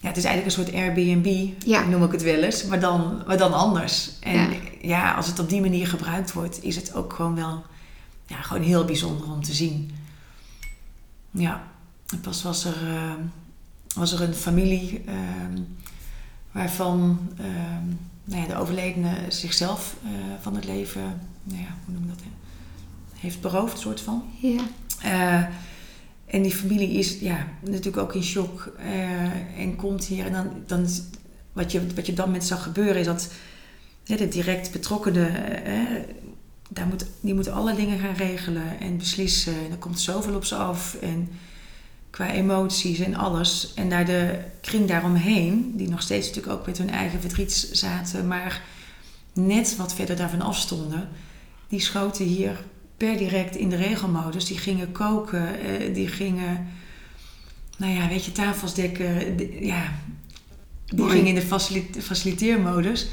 [0.01, 1.85] ja, het is eigenlijk een soort Airbnb, ja.
[1.85, 4.11] noem ik het wel eens, maar dan, maar dan anders.
[4.19, 4.49] En
[4.81, 5.13] ja.
[5.13, 7.63] als het op die manier gebruikt wordt, is het ook gewoon wel
[8.25, 9.91] ja, gewoon heel bijzonder om te zien.
[11.31, 11.63] Ja,
[12.21, 13.13] pas was er, uh,
[13.95, 15.13] was er een familie uh,
[16.51, 17.45] waarvan uh,
[18.23, 20.09] nou ja, de overledene zichzelf eh,
[20.41, 22.23] van het leven, nou ja, hoe noem je dat,
[23.19, 24.23] heeft beroofd, soort van.
[24.41, 25.49] Ja.
[26.27, 30.25] Eh, en die familie is ja, natuurlijk ook in shock uh, en komt hier.
[30.25, 30.87] En dan, dan
[31.53, 33.31] wat, je, wat je dan met zag gebeuren is dat
[34.03, 35.31] de direct betrokkenen,
[35.67, 35.99] uh,
[36.69, 39.53] daar moet, die moeten alle dingen gaan regelen en beslissen.
[39.65, 40.97] En er komt zoveel op ze af.
[41.01, 41.29] En
[42.09, 43.73] qua emoties en alles.
[43.73, 48.27] En daar de kring daaromheen, die nog steeds natuurlijk ook met hun eigen verdriet zaten,
[48.27, 48.61] maar
[49.33, 51.09] net wat verder daarvan afstonden,
[51.67, 52.63] die schoten hier
[52.97, 54.45] per direct in de regelmodus.
[54.45, 56.67] Die gingen koken, eh, die gingen,
[57.77, 59.37] nou ja, weet je, tafels dekken.
[59.65, 59.91] ja,
[60.85, 63.07] die gingen in de faciliteermodus.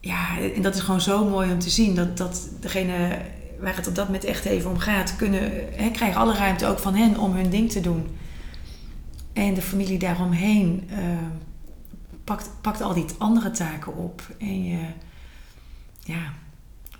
[0.00, 1.94] Ja, en dat is gewoon zo mooi om te zien.
[1.94, 3.18] Dat, dat degene
[3.60, 6.78] waar het op dat moment echt even om gaat, kunnen, hè, krijgen alle ruimte ook
[6.78, 8.06] van hen om hun ding te doen.
[9.32, 10.98] En de familie daaromheen, uh,
[12.24, 14.22] pakt, pakt al die andere taken op.
[14.38, 14.78] En je,
[16.04, 16.32] ja,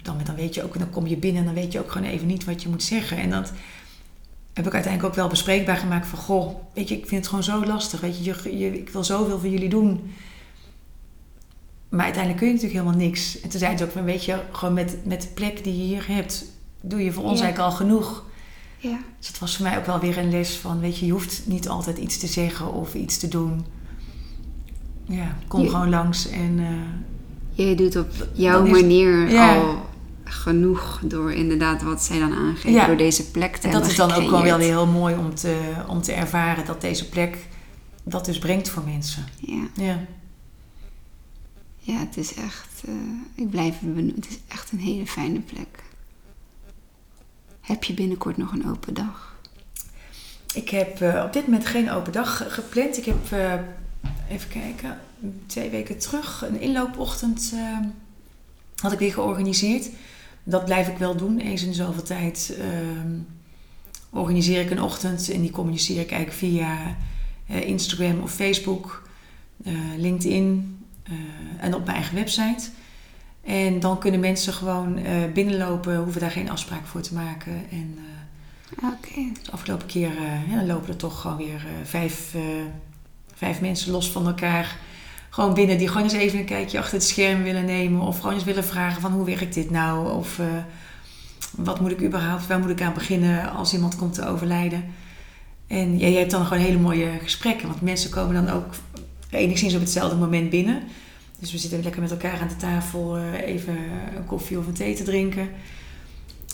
[0.06, 2.08] dan, dan weet je ook, dan kom je binnen en dan weet je ook gewoon
[2.08, 3.16] even niet wat je moet zeggen.
[3.16, 3.52] En dat
[4.52, 7.44] heb ik uiteindelijk ook wel bespreekbaar gemaakt van, goh, weet je, ik vind het gewoon
[7.44, 8.00] zo lastig.
[8.00, 10.12] Weet je, je, je ik wil zoveel voor jullie doen.
[11.88, 13.40] Maar uiteindelijk kun je natuurlijk helemaal niks.
[13.40, 15.82] En toen zei ze ook van, weet je, gewoon met, met de plek die je
[15.84, 16.44] hier hebt,
[16.80, 17.44] doe je voor ons Ja.
[17.44, 18.24] eigenlijk al genoeg.
[18.78, 18.98] Ja.
[19.18, 21.42] Dus het was voor mij ook wel weer een les van, weet je, je hoeft
[21.46, 23.64] niet altijd iets te zeggen of iets te doen.
[25.04, 26.66] Ja, kom Je- gewoon langs en eh,
[27.66, 29.56] Jij doet op jouw manier ja.
[29.56, 29.78] al
[30.28, 32.86] genoeg door inderdaad wat zij dan aangeven, Ja.
[32.86, 35.34] door deze plek te en dat hebben is dan ook wel weer heel mooi om
[35.34, 37.46] te, om te ervaren dat deze plek
[38.02, 39.24] dat dus brengt voor mensen.
[39.40, 39.68] Ja.
[39.74, 40.04] Ja,
[41.78, 42.92] ja, het is echt, eh,
[43.34, 45.84] ik blijf het benoemen, het is echt een hele fijne plek.
[47.60, 49.34] Heb je binnenkort nog een open dag?
[50.54, 52.96] ik heb eh, op dit moment geen open dag gepland.
[52.98, 53.52] Ik heb, eh,
[54.28, 55.00] even kijken,
[55.46, 57.54] twee weken terug een inloopochtend
[58.76, 59.88] had ik weer georganiseerd.
[60.48, 62.56] Dat blijf ik wel doen, eens in de zoveel tijd.
[62.58, 63.18] ehm,
[64.10, 66.96] organiseer ik een ochtend en die communiceer ik eigenlijk via
[67.46, 69.08] eh, Instagram of Facebook,
[69.64, 71.12] eh, LinkedIn eh,
[71.58, 72.68] en op mijn eigen website.
[73.44, 74.98] En dan kunnen mensen gewoon
[75.34, 77.64] binnenlopen, hoeven daar geen afspraak voor te maken.
[77.70, 77.98] En
[79.42, 80.12] de afgelopen keer
[80.48, 82.34] ja, dan lopen er toch gewoon weer vijf,
[83.34, 84.78] vijf mensen los van elkaar.
[85.36, 88.00] Gewoon binnen die gewoon eens even een kijkje achter het scherm willen nemen.
[88.00, 90.12] Of gewoon eens willen vragen van hoe werkt dit nou?
[90.12, 90.46] Of eh,
[91.50, 94.84] wat moet ik überhaupt, waar moet ik aan beginnen als iemand komt te overlijden?
[95.66, 97.68] En ja, je hebt dan gewoon hele mooie gesprekken.
[97.68, 98.74] Want mensen komen dan ook
[99.30, 100.82] enigszins op hetzelfde moment binnen.
[101.38, 103.76] Dus we zitten lekker met elkaar aan de tafel eh, even
[104.16, 105.48] een koffie of een thee te drinken.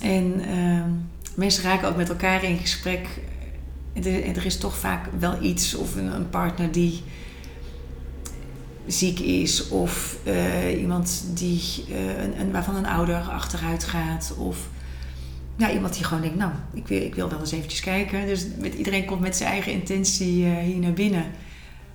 [0.01, 0.90] En ehm,
[1.35, 3.09] mensen raken ook met elkaar in gesprek.
[3.92, 7.03] Er, is toch vaak wel iets of een partner die
[8.87, 14.57] ziek is of eh, iemand die, eh, een, een, waarvan een ouder achteruit gaat of
[15.57, 18.27] ja, iemand die gewoon denkt, nou, ik wil, ik wil wel eens eventjes kijken.
[18.27, 21.25] Dus met, iedereen komt met zijn eigen intentie eh, hier naar binnen.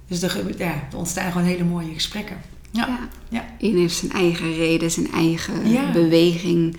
[0.08, 2.38] Dus er, ja, er ontstaan gewoon hele mooie gesprekken.
[2.72, 2.88] Ja.
[2.88, 3.08] Ja.
[3.30, 3.46] Ja.
[3.58, 5.92] Iedereen heeft zijn eigen reden, zijn eigen Ja.
[5.92, 6.78] beweging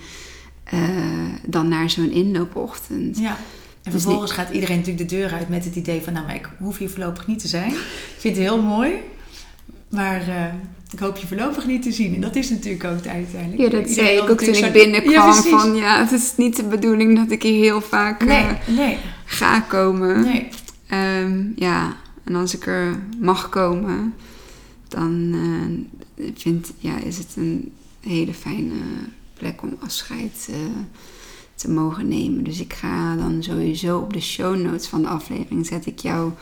[1.45, 3.17] dan naar zo'n inloopochtend.
[3.19, 3.37] Ja.
[3.83, 6.13] En Dus vervolgens gaat iedereen natuurlijk de deur uit met het idee van...
[6.13, 7.71] nou, maar ik hoef hier voorlopig niet te zijn.
[7.71, 8.91] Ik vind het heel mooi.
[9.89, 10.53] Maar eh,
[10.91, 12.15] ik hoop je voorlopig niet te zien.
[12.15, 13.71] En dat is natuurlijk ook uiteindelijk.
[13.71, 15.13] Ja, dat zei ik ook toen ik binnenkwam.
[15.13, 18.67] Ja, van ja, het is niet de bedoeling dat ik hier heel vaak Nee, eh,
[18.67, 20.21] nee, ga komen.
[20.21, 20.47] nee.
[20.87, 24.13] Ehm, ja, en als ik er mag komen,
[24.87, 25.35] dan
[26.35, 28.73] vind, ja, is het een hele fijne
[29.33, 30.49] plek om afscheid
[31.55, 32.43] te mogen nemen.
[32.43, 36.35] Dus ik ga dan sowieso op de show notes van de aflevering zet ik jouw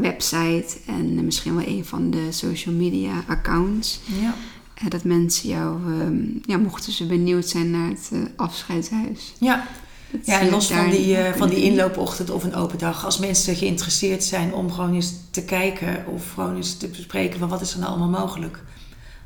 [0.00, 4.00] website en misschien wel een van de social media accounts.
[4.20, 4.34] Ja.
[4.74, 9.34] Eh, dat mensen jou, ehm, ja, mochten ze benieuwd zijn naar het eh, afscheidshuis.
[9.38, 9.66] Ja,
[10.10, 13.04] Dat ja, en los van die, kunnen van die inloopochtend of een open dag.
[13.04, 16.06] Als mensen geïnteresseerd zijn om gewoon eens te kijken...
[16.06, 18.62] of gewoon eens te bespreken van wat is er nou allemaal mogelijk.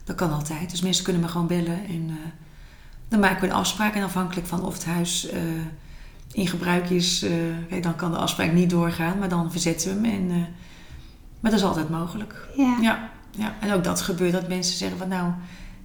[0.05, 0.71] Dat kan altijd.
[0.71, 1.87] Dus mensen kunnen me gewoon bellen.
[1.89, 2.19] En
[3.09, 3.95] dan maken we een afspraak.
[3.95, 5.29] En afhankelijk van of het huis
[6.35, 7.23] in gebruik is...
[7.23, 7.31] eh,
[7.69, 9.19] kijk, dan kan de afspraak niet doorgaan.
[9.19, 10.21] Maar dan verzetten we hem.
[10.21, 10.43] En, eh,
[11.41, 12.49] maar dat is altijd mogelijk.
[12.57, 12.79] Ja.
[12.81, 14.33] Ja, ja, en ook dat gebeurt.
[14.33, 15.27] Dat mensen zeggen van nou,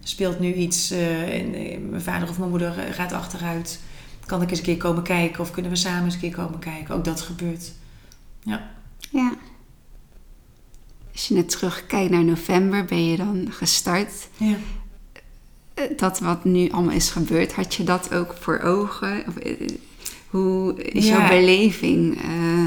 [0.02, 0.92] er speelt nu iets.
[0.92, 3.80] eh, en mijn vader of mijn moeder gaat achteruit.
[4.26, 5.40] Kan ik eens een keer komen kijken?
[5.42, 6.96] Of kunnen we samen eens een keer komen kijken?
[6.96, 7.72] Ook dat gebeurt.
[8.44, 8.70] Ja.
[11.12, 14.28] Als je net terugkijkt naar november, ben je dan gestart.
[14.38, 14.56] Ja.
[15.98, 19.24] Dat wat nu allemaal is gebeurd, had je dat ook voor ogen?
[19.28, 19.34] Of,
[20.30, 21.18] hoe is Ja.
[21.18, 22.22] jouw beleving?
[22.22, 22.64] eh,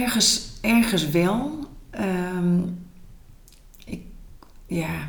[0.00, 1.58] Ergens, ergens wel.
[1.90, 2.58] Ehm,
[3.84, 4.00] ik,
[4.66, 5.08] ja,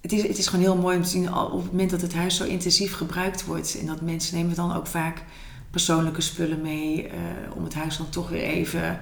[0.00, 2.14] het is, het is gewoon heel mooi om te zien op het moment dat het
[2.14, 3.78] huis zo intensief gebruikt wordt.
[3.80, 5.22] En dat mensen nemen dan ook vaak
[5.70, 7.06] persoonlijke spullen mee.
[7.08, 7.18] eh,
[7.54, 9.00] om het huis dan toch weer even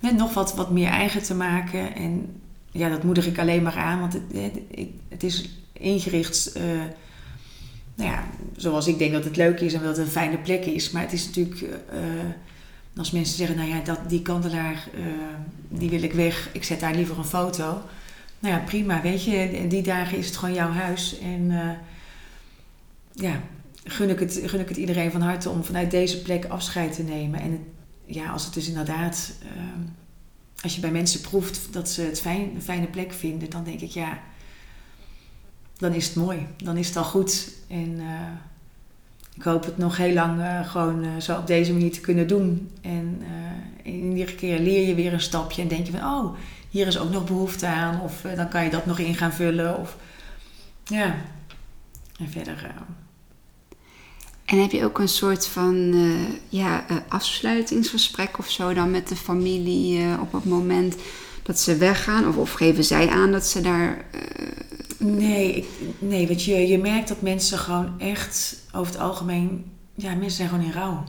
[0.00, 1.94] net nog wat, wat meer eigen te maken.
[1.94, 2.40] En
[2.70, 4.00] ja, dat moedig ik alleen maar aan.
[4.00, 4.58] Want het,
[5.08, 6.52] het is ingericht...
[6.52, 6.62] eh,
[7.98, 8.24] nou ja,
[8.56, 10.90] zoals ik denk dat het leuk is en dat het een fijne plek is.
[10.90, 11.60] Maar het is natuurlijk...
[11.62, 11.98] eh,
[12.96, 15.02] als mensen zeggen, nou ja, dat, die kandelaar, eh,
[15.68, 16.48] die wil ik weg.
[16.52, 17.82] Ik zet daar liever een foto.
[18.38, 19.66] Nou ja, prima, weet je.
[19.68, 21.18] Die dagen is het gewoon jouw huis.
[21.18, 21.70] En eh,
[23.12, 23.40] ja,
[23.84, 27.02] gun ik, het, gun ik het iedereen van harte om vanuit deze plek afscheid te
[27.02, 27.40] nemen.
[27.40, 27.66] En
[28.06, 29.32] ja, als het dus inderdaad...
[30.62, 33.50] als je bij mensen proeft dat ze het fijn, een fijne plek vinden...
[33.50, 34.18] dan denk ik, ja,
[35.78, 36.46] dan is het mooi.
[36.56, 37.50] Dan is het al goed.
[37.68, 37.96] En...
[37.98, 38.46] eh,
[39.38, 42.26] ik hoop het nog heel lang eh, gewoon eh, zo op deze manier te kunnen
[42.26, 42.70] doen.
[42.80, 43.22] En
[43.82, 46.34] in iedere keer leer je weer een stapje en denk je van, oh,
[46.70, 48.00] hier is ook nog behoefte aan.
[48.00, 49.78] Of dan kan je dat nog in gaan vullen.
[49.78, 49.96] Of,
[50.84, 51.14] ja.
[52.18, 52.74] En verder...
[54.44, 55.94] En heb je ook een soort van
[56.48, 60.96] ja, afsluitingsgesprek of zo dan met de familie op het moment
[61.42, 62.28] dat ze weggaan?
[62.28, 64.04] Of, of geven zij aan dat ze daar.
[64.98, 65.66] Eh, Nee, ik,
[65.98, 69.64] nee want je, je merkt dat mensen gewoon echt over het algemeen...
[69.94, 71.04] Ja, mensen zijn gewoon in rouw.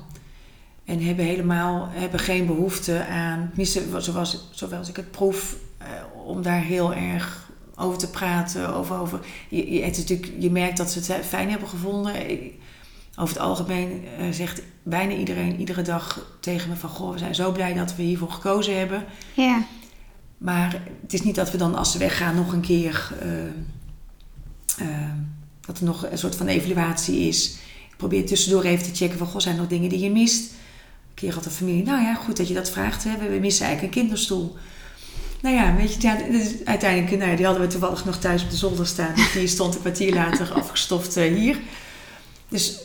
[0.85, 3.51] En hebben helemaal hebben geen behoefte aan...
[3.97, 5.87] Zoals, zoals ik het proef, eh,
[6.25, 8.73] om daar heel erg over te praten.
[8.75, 12.29] Over, over, je, je, het is natuurlijk, je merkt dat ze het fijn hebben gevonden.
[12.29, 12.53] Ik-
[13.17, 16.89] over het algemeen eh, zegt bijna iedereen iedere dag tegen me van...
[16.89, 19.03] Goh, we zijn zo blij dat we hiervoor gekozen hebben.
[19.33, 19.63] ja.
[20.37, 23.13] Maar het is niet dat we dan als ze weggaan nog een keer...
[23.21, 23.27] eh,
[24.79, 24.87] eh,
[25.65, 27.45] dat er nog een soort van evaluatie is.
[27.89, 29.27] Ik probeer tussendoor even te checken van...
[29.27, 30.41] Goh, zijn er nog dingen die je mist?
[30.51, 31.83] Een keer had de familie...
[31.83, 33.03] Nou ja, goed dat je dat vraagt.
[33.03, 33.17] Hè.
[33.17, 34.55] We missen eigenlijk een kinderstoel.
[35.41, 37.17] Nou ja, weet je, ja, dus uiteindelijk...
[37.17, 39.15] Nou ja, die hadden we toevallig nog thuis op de zolder staan.
[39.15, 41.59] Dus die stond een kwartier later afgestoft eh, hier.
[42.49, 42.79] Dus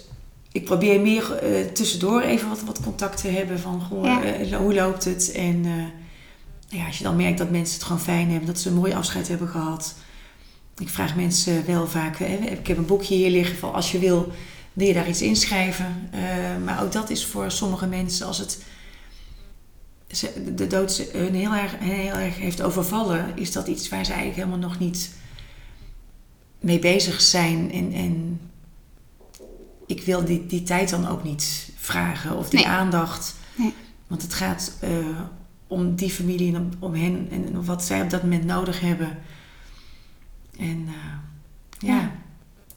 [0.52, 3.61] ik probeer meer eh, tussendoor even wat, wat contact te hebben.
[3.61, 4.22] Van, goh, Ja.
[4.22, 5.33] eh, hoe loopt het?
[5.33, 5.61] En...
[5.61, 5.90] nou
[6.68, 8.92] ja, als je dan merkt dat mensen het gewoon fijn hebben, dat ze een mooi
[8.92, 9.94] afscheid hebben gehad.
[10.79, 13.99] Ik vraag mensen wel vaak, hè, ik heb een boekje hier liggen van als je
[13.99, 14.33] wil,
[14.73, 16.09] wil je daar iets inschrijven.
[16.11, 16.21] Eh,
[16.65, 18.63] maar ook dat is voor sommige mensen, als het
[20.55, 24.13] de dood ze- hun heel erg, heel erg heeft overvallen, is dat iets waar ze
[24.13, 25.11] eigenlijk helemaal nog niet
[26.61, 27.73] mee bezig zijn.
[27.73, 28.41] En, en
[29.87, 32.69] ik wil die, die tijd dan ook niet vragen of die Nee.
[32.69, 33.35] aandacht.
[33.57, 33.73] Nee.
[34.07, 34.91] Want het gaat eh,
[35.67, 39.19] om die familie en om, om hen en wat zij op dat moment nodig hebben.
[40.59, 41.95] En eh, ja.
[41.95, 42.11] Ja.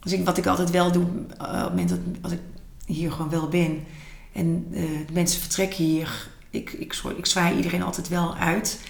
[0.00, 2.40] Dus ik, wat ik altijd wel doe, eh, op het moment dat als ik
[2.86, 3.84] hier gewoon wel ben
[4.32, 8.80] en eh, de mensen vertrekken hier, ik, ik, ik zwaai iedereen altijd wel uit.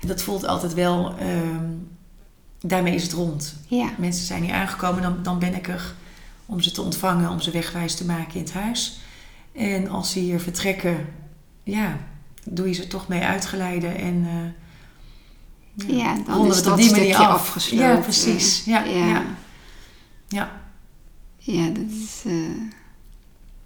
[0.00, 1.66] En dat voelt altijd wel, ehm,
[2.60, 3.56] daarmee is het rond.
[3.68, 3.90] Ja.
[3.98, 5.94] Mensen zijn hier aangekomen, dan, dan ben ik er
[6.46, 9.00] om ze te ontvangen, om ze wegwijs te maken in het huis.
[9.52, 11.06] En als ze hier vertrekken,
[11.62, 11.98] ja,
[12.44, 14.26] doe je ze toch mee uitgeleiden en
[15.86, 17.26] Ja, dan ronden is dat stukje af.
[17.26, 17.86] afgesloten.
[17.88, 18.64] Ja, precies.
[18.64, 19.06] Ja, ja.
[19.06, 19.24] Ja.
[20.28, 20.60] ja.
[21.38, 22.32] Ja, dat is, eh,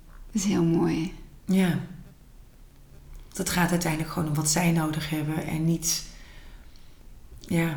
[0.07, 1.13] dat is heel mooi.
[1.45, 1.79] Ja.
[3.33, 6.03] Dat gaat uiteindelijk gewoon om wat zij nodig hebben en niet
[7.41, 7.75] ja,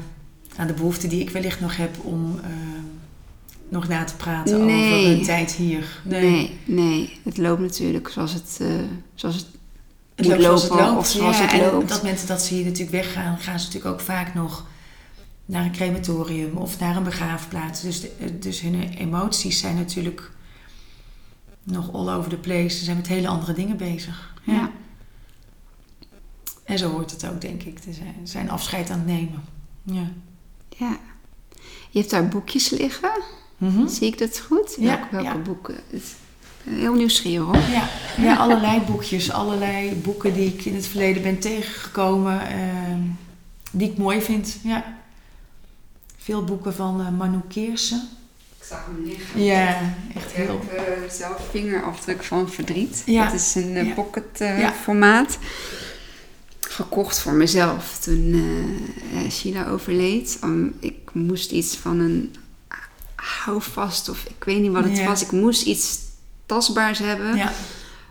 [0.55, 2.49] aan de behoefte die ik wellicht nog heb om eh,
[3.69, 4.93] nog na te praten Nee.
[4.93, 6.01] over hun tijd hier.
[6.03, 6.59] Nee.
[6.65, 8.67] nee, Het loopt natuurlijk zoals het, eh,
[9.15, 9.47] zoals het
[10.15, 10.97] Het moet zoals het lopen loopt.
[10.99, 11.83] of zoals ja, het en loopt.
[11.83, 14.65] op dat moment dat ze hier natuurlijk weggaan, gaan ze natuurlijk ook vaak nog
[15.45, 17.81] naar een crematorium of naar een begraafplaats.
[17.81, 20.31] Dus, de- eh, dus hun emoties zijn natuurlijk
[21.63, 22.77] nog all over the place.
[22.77, 24.33] Ze zijn met hele andere dingen bezig.
[24.43, 24.53] Ja.
[24.53, 24.71] Ja.
[26.63, 27.77] En zo hoort het ook, denk ik.
[27.83, 29.43] Ze zijn, zijn afscheid aan het nemen.
[29.83, 30.11] Ja.
[30.69, 30.97] Ja.
[31.89, 33.21] Je hebt daar boekjes liggen.
[33.57, 33.87] Mhm.
[33.87, 34.75] Zie ik dat goed?
[34.79, 35.37] Ja, Welke, welke ja.
[35.43, 35.75] boeken?
[35.89, 36.15] Het
[36.69, 37.55] heel nieuwsgierig hoor.
[37.71, 42.99] Ja, ja, allerlei boekjes, allerlei boeken die ik in het verleden ben tegengekomen, ehm,
[43.71, 44.57] die ik mooi vind.
[44.63, 44.97] Ja.
[46.17, 48.07] Veel boeken van eh, Manu Keersen.
[48.59, 49.43] Ik zag hem liggen.
[49.43, 49.67] Ja,
[50.15, 50.61] echt Ik heel.
[50.67, 53.03] heb eh, zelf vingerafdruk van verdriet.
[53.05, 53.25] Ja.
[53.25, 53.93] Dat is een eh, Ja.
[53.93, 54.73] pocket eh, Ja.
[54.73, 55.37] formaat.
[56.59, 58.43] Gekocht voor mezelf toen
[59.31, 60.37] Sheila overleed.
[60.43, 62.35] Um, ik moest iets van een
[63.15, 65.05] houvast of ik weet niet wat het Ja.
[65.05, 65.21] was.
[65.21, 65.97] Ik moest iets
[66.45, 67.35] tastbaars hebben.
[67.35, 67.51] Ja,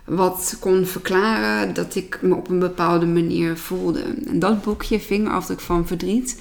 [0.05, 4.01] wat kon verklaren dat ik me op een bepaalde manier voelde.
[4.27, 6.39] En dat boekje, Vingerafdruk van Verdriet,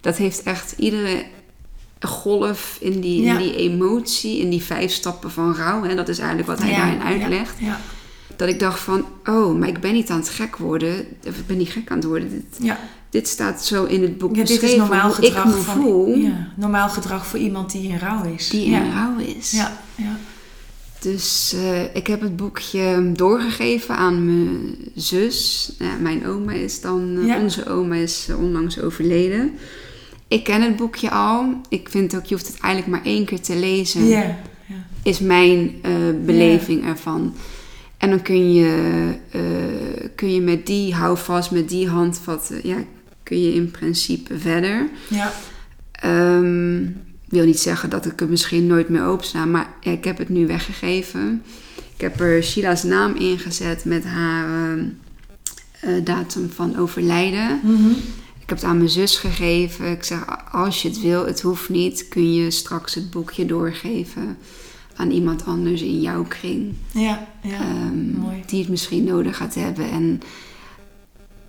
[0.00, 1.24] dat heeft echt iedere
[2.00, 3.32] golf in die, Ja.
[3.32, 5.84] in die emotie, in die vijf stappen van rouw.
[5.84, 7.54] En dat is eigenlijk wat hij Ja, daarin uitlegt.
[7.58, 7.80] Ja,
[8.36, 11.06] Dat ik dacht van, oh, maar ik ben niet aan het gek worden.
[11.26, 12.30] Of ik ben niet gek aan het worden.
[12.30, 12.70] Dit,
[13.10, 16.14] dit staat zo in het boek ja dit is normaal ik gedrag me van voel.
[16.16, 18.48] ja, normaal gedrag voor iemand die in rouw is.
[18.48, 19.50] Die in rouw is.
[19.50, 20.16] Ja, ja.
[21.00, 25.70] Dus eh, ik heb het boekje doorgegeven aan mijn zus.
[25.78, 27.40] Ja, mijn oma is dan, eh, Ja.
[27.40, 29.52] onze oma is eh, onlangs overleden.
[30.28, 31.60] Ik ken het boekje al.
[31.68, 34.06] Ik vind ook, je hoeft het eigenlijk maar één keer te lezen.
[34.06, 34.20] ja.
[34.20, 34.38] ja.
[35.02, 35.74] Is mijn
[36.24, 37.34] beleving ervan.
[37.98, 39.14] En dan kun je,
[40.14, 42.76] kun je met die houvast, met die handvatten, ja,
[43.22, 44.88] kun je in principe verder.
[45.08, 45.32] ja.
[45.92, 46.82] Ehm,
[47.30, 50.46] wil niet zeggen dat ik het misschien nooit meer opensla, maar ik heb het nu
[50.46, 51.42] weggegeven.
[51.94, 54.84] Ik heb er Sheila's naam ingezet met haar ehm,
[55.80, 57.60] eh, datum van overlijden.
[57.62, 57.90] Mhm.
[58.40, 59.90] Ik heb het aan mijn zus gegeven.
[59.90, 64.38] Ik zeg, als je het wil, het hoeft niet, kun je straks het boekje doorgeven
[64.96, 66.72] aan iemand anders in jouw kring.
[66.90, 67.60] ja, ja.
[67.60, 68.42] ehm, mooi.
[68.46, 69.90] die het misschien nodig gaat hebben.
[69.90, 70.20] En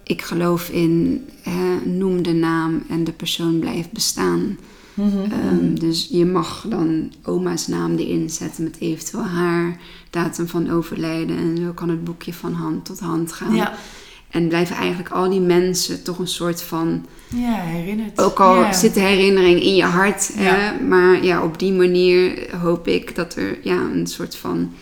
[0.04, 4.58] ik geloof in hè, noem de naam en de persoon blijft bestaan.
[5.06, 5.32] Mhm.
[5.32, 9.78] Ehm, dus je mag dan oma's naam erin zetten met eventueel haar
[10.10, 11.38] datum van overlijden.
[11.38, 13.56] En zo kan het boekje van hand tot hand gaan.
[13.56, 13.74] ja.
[14.30, 17.06] En blijven eigenlijk al die mensen toch een soort van...
[17.28, 18.22] ja, herinnerd.
[18.22, 18.74] Ook al ja.
[18.74, 20.32] zit de herinnering in je hart.
[20.36, 20.42] Ja.
[20.42, 24.74] Hè, maar ja, op die manier hoop ik dat er ja, een soort van...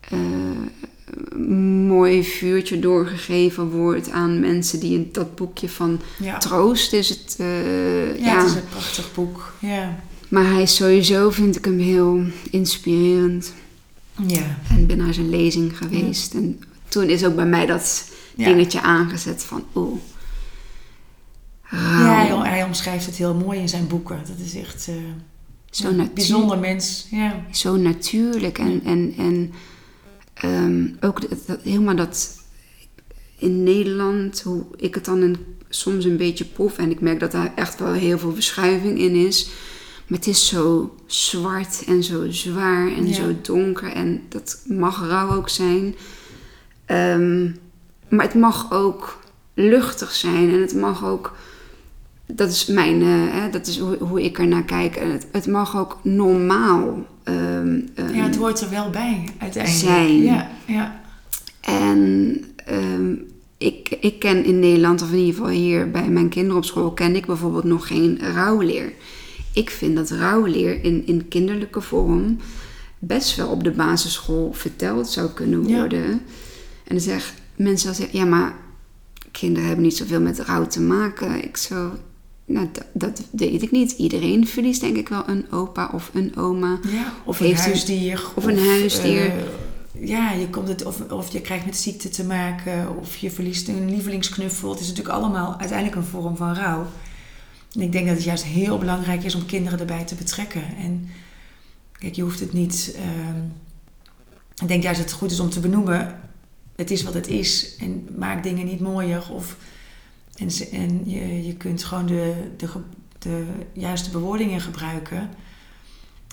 [0.00, 0.18] eh,
[1.86, 6.38] mooi vuurtje doorgegeven wordt aan mensen die in dat boekje van Ja.
[6.38, 7.34] troost is het.
[7.38, 9.52] eh, Ja, ja, het is een prachtig boek.
[9.58, 9.98] Ja.
[10.28, 13.52] Maar hij is sowieso, vind ik hem heel inspirerend.
[14.26, 14.58] Ja.
[14.70, 16.34] En ben naar zijn lezing geweest.
[16.34, 19.98] En toen is ook bij mij dat dingetje aangezet van, oeh,
[21.70, 24.18] Ja, hij, hij omschrijft het heel mooi in zijn boeken.
[24.28, 24.94] Dat is echt eh,
[25.70, 27.06] Zo een bijzonder mens.
[27.10, 27.44] Ja.
[27.50, 28.58] Zo natuurlijk.
[28.58, 29.52] En, en, en
[30.40, 32.38] ehm, ook dat, dat- helemaal dat
[33.38, 35.36] in Nederland, hoe ik het dan een,
[35.68, 36.78] soms een beetje proef.
[36.78, 39.48] En ik merk dat daar echt wel heel veel verschuiving in is.
[40.06, 43.14] Maar het is zo zwart en zo zwaar en Ja.
[43.14, 43.92] zo donker.
[43.92, 45.94] En dat mag rauw ook zijn.
[46.86, 47.44] Ehm,
[48.08, 49.18] maar het mag ook
[49.54, 50.50] luchtig zijn.
[50.50, 51.36] En het mag ook...
[52.32, 53.02] Dat is mijn...
[53.02, 53.08] eh,
[53.40, 54.96] hè, dat is hoe, hoe ik er naar kijk.
[54.96, 59.84] En het, het mag ook normaal ehm, ehm, ja, het hoort er wel bij uiteindelijk.
[59.84, 60.22] Zijn.
[60.22, 61.00] Ja, ja.
[61.60, 63.14] En ehm,
[63.58, 66.90] ik, ik ken in Nederland, of in ieder geval hier bij mijn kinderen op school,
[66.92, 68.92] ken ik bijvoorbeeld nog geen rouwleer.
[69.54, 72.38] Ik vind dat rouwleer in, in kinderlijke vorm
[72.98, 75.78] best wel op de basisschool verteld zou kunnen Ja.
[75.78, 76.04] worden.
[76.04, 78.54] En dan zeggen mensen dan zeggen, ja, maar
[79.30, 81.44] kinderen hebben niet zoveel met rouw te maken.
[81.44, 81.90] Ik zo,
[82.52, 83.92] nou, dat, dat weet ik niet.
[83.92, 86.78] Iedereen verliest denk ik wel een opa of een oma.
[86.92, 87.12] ja.
[87.24, 88.22] Of een huisdier.
[88.34, 89.26] of een huisdier.
[89.26, 92.98] eh, ja, je komt het, of, of je krijgt met ziekte te maken.
[92.98, 94.70] Of je verliest een lievelingsknuffel.
[94.70, 96.86] Het is natuurlijk allemaal uiteindelijk een vorm van rouw.
[97.74, 100.62] En ik denk dat het juist heel belangrijk is om kinderen erbij te betrekken.
[100.78, 101.08] En
[101.98, 102.94] kijk, je hoeft het niet...
[102.96, 103.42] ehm,
[104.62, 106.20] ik denk juist dat het goed is om te benoemen...
[106.76, 107.76] Het is wat het is.
[107.78, 109.30] En maak dingen niet mooier.
[109.32, 109.56] Of,
[110.40, 112.68] en en je, je kunt gewoon de, de,
[113.18, 115.30] de juiste bewoordingen gebruiken...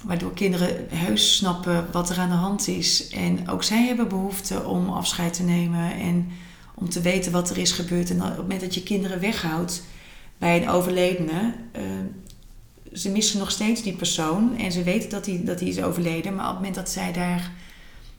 [0.03, 3.07] Waardoor kinderen heus snappen wat er aan de hand is.
[3.07, 6.29] En ook zij hebben behoefte om afscheid te nemen en
[6.75, 8.09] om te weten wat er is gebeurd.
[8.09, 9.83] En op het moment dat je kinderen weghoudt
[10.37, 11.81] bij een overledene, eh,
[12.93, 16.35] ze missen nog steeds die persoon en ze weten dat hij, dat is overleden.
[16.35, 17.51] Maar op het moment dat zij daar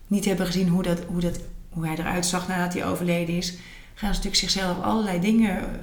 [0.07, 3.55] niet hebben gezien hoe, dat, hoe, dat, hoe hij eruit zag nadat hij overleden is,
[3.99, 5.81] gaan ze natuurlijk zichzelf allerlei dingen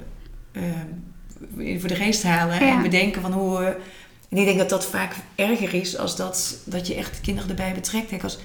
[0.52, 0.62] eh,
[1.78, 2.76] voor de geest halen Ja.
[2.76, 3.58] en bedenken van hoe.
[3.64, 3.66] eh,
[4.28, 7.74] en ik denk dat dat vaak erger is als dat, dat je echt kinderen erbij
[7.74, 8.08] betrekt.
[8.08, 8.38] Kijk, als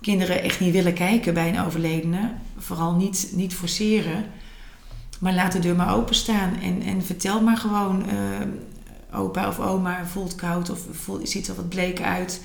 [0.00, 4.24] kinderen echt niet willen kijken bij een overledene, vooral niet, niet forceren,
[5.20, 10.06] maar laat de deur maar openstaan en, en vertel maar gewoon, eh, opa of oma
[10.06, 12.40] voelt koud of voelt, ziet er wat bleek uit.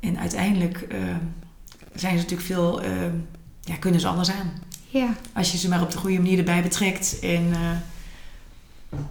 [0.00, 0.98] En uiteindelijk eh,
[1.94, 2.90] zijn ze natuurlijk veel, eh,
[3.60, 4.52] ja, kunnen ze anders aan.
[4.92, 7.18] Ja, Als je ze maar op de goede manier erbij betrekt.
[7.18, 7.70] En, eh,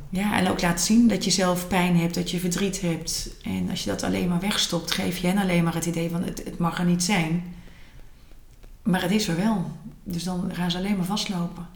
[0.10, 3.30] ja, en ook laat zien dat je zelf pijn hebt, dat je verdriet hebt.
[3.44, 6.24] En als je dat alleen maar wegstopt, geef je hen alleen maar het idee van
[6.24, 7.44] het, het mag er niet zijn.
[8.84, 9.72] Maar het is er wel.
[10.04, 11.68] Dus dan gaan ze alleen maar vastlopen.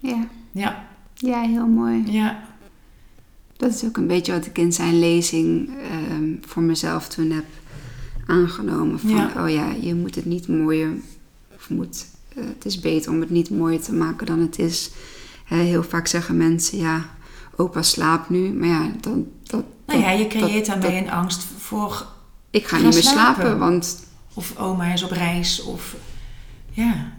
[0.00, 0.26] ja.
[0.52, 2.12] Ja, ja heel mooi.
[2.12, 2.42] ja,
[3.56, 7.44] Dat is ook een beetje wat ik in zijn lezing ehm, voor mezelf toen heb
[8.26, 9.00] aangenomen.
[9.00, 9.32] Van, Ja.
[9.36, 10.90] oh ja, je moet het niet mooier,
[11.56, 14.90] of moet, het is beter om het niet mooier te maken dan het is.
[15.44, 17.04] Heel vaak zeggen mensen, ja,
[17.56, 18.52] opa slaapt nu.
[18.52, 22.06] Maar ja, dan, dat, nou ja, je creëert dat- daarmee een angst voor...
[22.50, 23.12] ik ga niet meer slapen,
[23.42, 23.58] slapen.
[23.58, 24.02] want
[24.34, 25.94] Of oma is op reis, of...
[26.70, 27.12] Ja,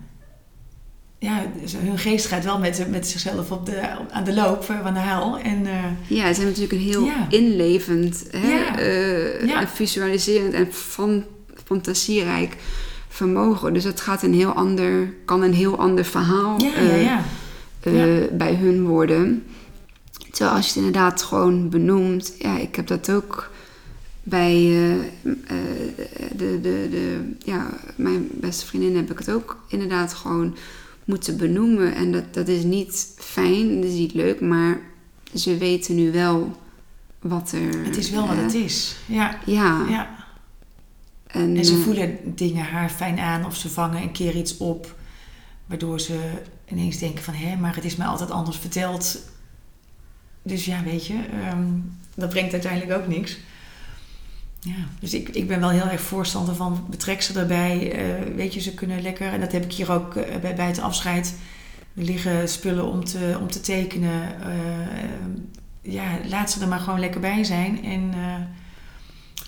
[1.20, 1.43] ja
[1.78, 5.39] hun geest gaat wel met, met zichzelf op de, aan de loop van de haal.
[5.39, 5.66] En...
[5.66, 7.26] eh, ja, ze hebben natuurlijk een heel Ja.
[7.30, 8.78] inlevend, hè, Ja.
[8.78, 9.61] eh, Ja.
[9.61, 11.24] en visualiserend en fan,
[11.63, 12.57] fantasierijk
[13.16, 13.74] vermogen.
[13.74, 17.22] Dus het gaat een heel ander, kan een heel ander verhaal ja, ja, eh, ja.
[17.82, 19.43] eh, bij hun worden.
[20.32, 23.49] Terwijl als je het inderdaad gewoon benoemt, ja, ik heb dat ook
[24.24, 25.05] bij eh, eh,
[26.36, 30.55] de, de, de, ja, mijn beste vriendin heb ik het ook inderdaad gewoon
[31.03, 31.95] moeten benoemen.
[31.95, 34.80] En dat, dat is niet fijn, dat is niet leuk, maar
[35.34, 36.57] ze weten nu wel
[37.20, 37.86] wat er...
[37.86, 38.95] Het is wel wat eh, het is.
[39.05, 39.39] Ja,
[39.89, 40.25] Ja.
[41.36, 44.58] En, En ze eh, voelen dingen haar fijn aan of ze vangen een keer iets
[44.58, 44.96] op.
[45.66, 46.20] Waardoor ze
[46.66, 47.34] ineens denken van...
[47.34, 49.20] hé, maar het is mij altijd anders verteld.
[50.42, 51.68] Dus ja, weet je, ehm,
[52.16, 53.38] dat brengt uiteindelijk ook niks.
[54.60, 57.92] Ja, dus ik, ik ben wel heel erg voorstander van betrek ze erbij.
[57.92, 59.32] Eh, weet je, ze kunnen lekker...
[59.32, 61.36] En dat heb ik hier ook eh, bij, bij het afscheid...
[61.96, 64.36] er liggen spullen om te, om te tekenen.
[65.82, 67.84] Ja, laat ze er maar gewoon lekker bij zijn.
[67.84, 68.36] En uh,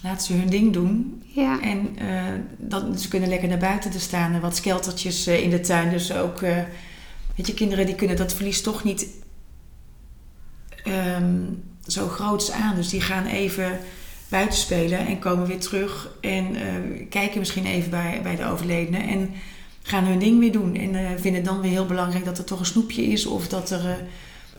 [0.03, 1.23] laat ze hun ding doen.
[1.25, 1.61] Ja.
[1.61, 2.23] En uh,
[2.57, 4.33] dat, ze kunnen lekker naar buiten te staan.
[4.33, 5.89] En wat skeltertjes in de tuin.
[5.89, 6.39] Dus ook,
[7.35, 9.07] weet je, kinderen die kunnen dat verlies toch niet
[10.87, 12.75] um, zo groots aan.
[12.75, 13.79] Dus die gaan even
[14.29, 16.09] buiten spelen en komen weer terug.
[16.21, 16.55] En
[17.09, 18.97] kijken misschien even bij, bij de overledene.
[18.97, 19.33] En
[19.81, 20.75] gaan hun ding weer doen.
[20.75, 23.25] En vinden dan weer heel belangrijk dat er toch een snoepje is.
[23.25, 23.95] Of dat er, uh,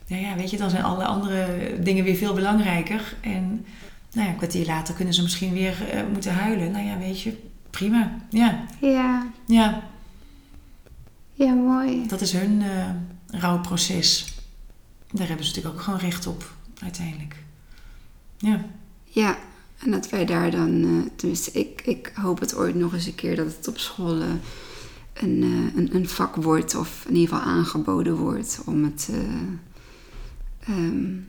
[0.07, 1.47] nou ja, weet je, dan zijn alle andere
[1.79, 3.15] dingen weer veel belangrijker.
[3.21, 3.65] En
[4.11, 6.71] nou ja, een kwartier later kunnen ze misschien weer uh, moeten huilen.
[6.71, 7.37] Nou ja, weet je,
[7.69, 8.17] prima.
[8.29, 8.65] Ja.
[8.81, 9.31] Ja.
[9.45, 9.83] Ja.
[11.33, 12.07] Ja, mooi.
[12.07, 12.63] Dat is hun
[13.27, 14.33] rouwproces.
[15.11, 17.35] Daar hebben ze natuurlijk ook gewoon recht op, uiteindelijk.
[18.37, 18.65] Ja.
[19.03, 19.37] Ja,
[19.79, 23.35] en dat wij daar dan, tenminste, ik, ik hoop het ooit nog eens een keer
[23.35, 24.21] dat het op school
[25.13, 30.75] een, uh, een, een, vak wordt, of in ieder geval aangeboden wordt om het uh,
[30.75, 31.27] um,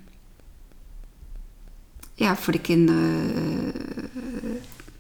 [2.25, 4.51] ja, voor de kinderen uh,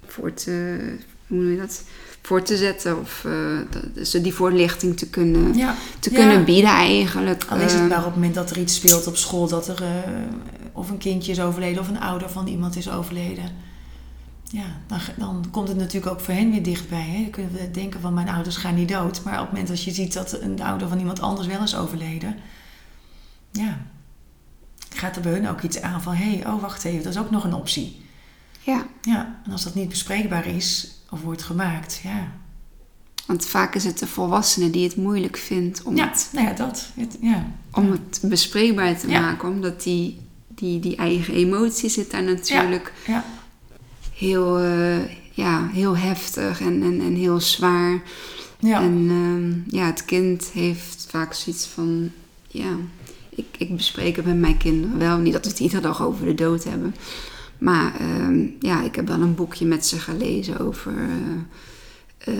[0.06, 0.78] voor te,
[1.26, 1.82] hoe noem je dat?
[2.22, 3.26] voor te zetten of
[3.70, 5.74] dat, ze die voorlichting te kunnen, ja.
[5.98, 7.44] te kunnen bieden eigenlijk.
[7.48, 9.82] Al is het maar op het moment dat er iets speelt op school, dat er
[10.72, 13.50] of een kindje is overleden of een ouder van iemand is overleden
[14.50, 17.06] ja, dan, dan komt het natuurlijk ook voor hen weer dichtbij.
[17.08, 17.22] Hè?
[17.22, 19.22] Dan kunnen we denken van mijn ouders gaan niet dood.
[19.24, 21.76] Maar op het moment dat je ziet dat een ouder van iemand anders wel is
[21.76, 22.36] overleden.
[23.50, 23.78] Ja,
[25.00, 26.14] gaat er bij hun ook iets aan van...
[26.14, 28.04] hé, hey, oh wacht even, dat is ook nog een optie.
[28.60, 28.86] Ja.
[29.02, 32.32] Ja, en als dat niet bespreekbaar is of wordt gemaakt, ja...
[33.26, 36.52] Want vaak is het de volwassene die het moeilijk vindt om, ja, het, nou ja,
[36.52, 37.46] dat, het, ja.
[37.72, 39.48] om het bespreekbaar te maken.
[39.48, 42.92] Omdat die, die, die eigen emotie zit daar natuurlijk...
[43.06, 43.24] ja
[44.20, 44.98] heel, uh,
[45.32, 48.02] ja, heel heftig en, en, en heel zwaar.
[48.58, 48.80] Ja.
[48.80, 52.10] En uh, ja, het kind heeft vaak zoiets van,
[52.48, 52.76] ja,
[53.30, 55.18] ik, ik bespreek het met mijn kinderen wel.
[55.18, 56.94] Niet dat we het iedere dag over de dood hebben.
[57.58, 60.92] Maar uh, ja, ik heb wel een boekje met ze gelezen over.
[62.28, 62.34] Uh,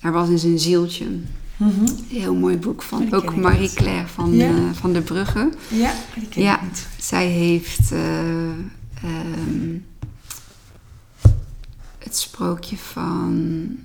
[0.00, 1.06] er was eens een zieltje.
[1.06, 1.24] Mm
[1.56, 1.86] -hmm.
[2.08, 4.50] Heel mooi boek van ook Marie Claire van, ja.
[4.50, 5.50] uh, van der Brugge.
[5.68, 6.86] Ja, die ken ja, ik niet.
[6.98, 9.84] zij heeft um,
[11.98, 13.76] het sprookje van.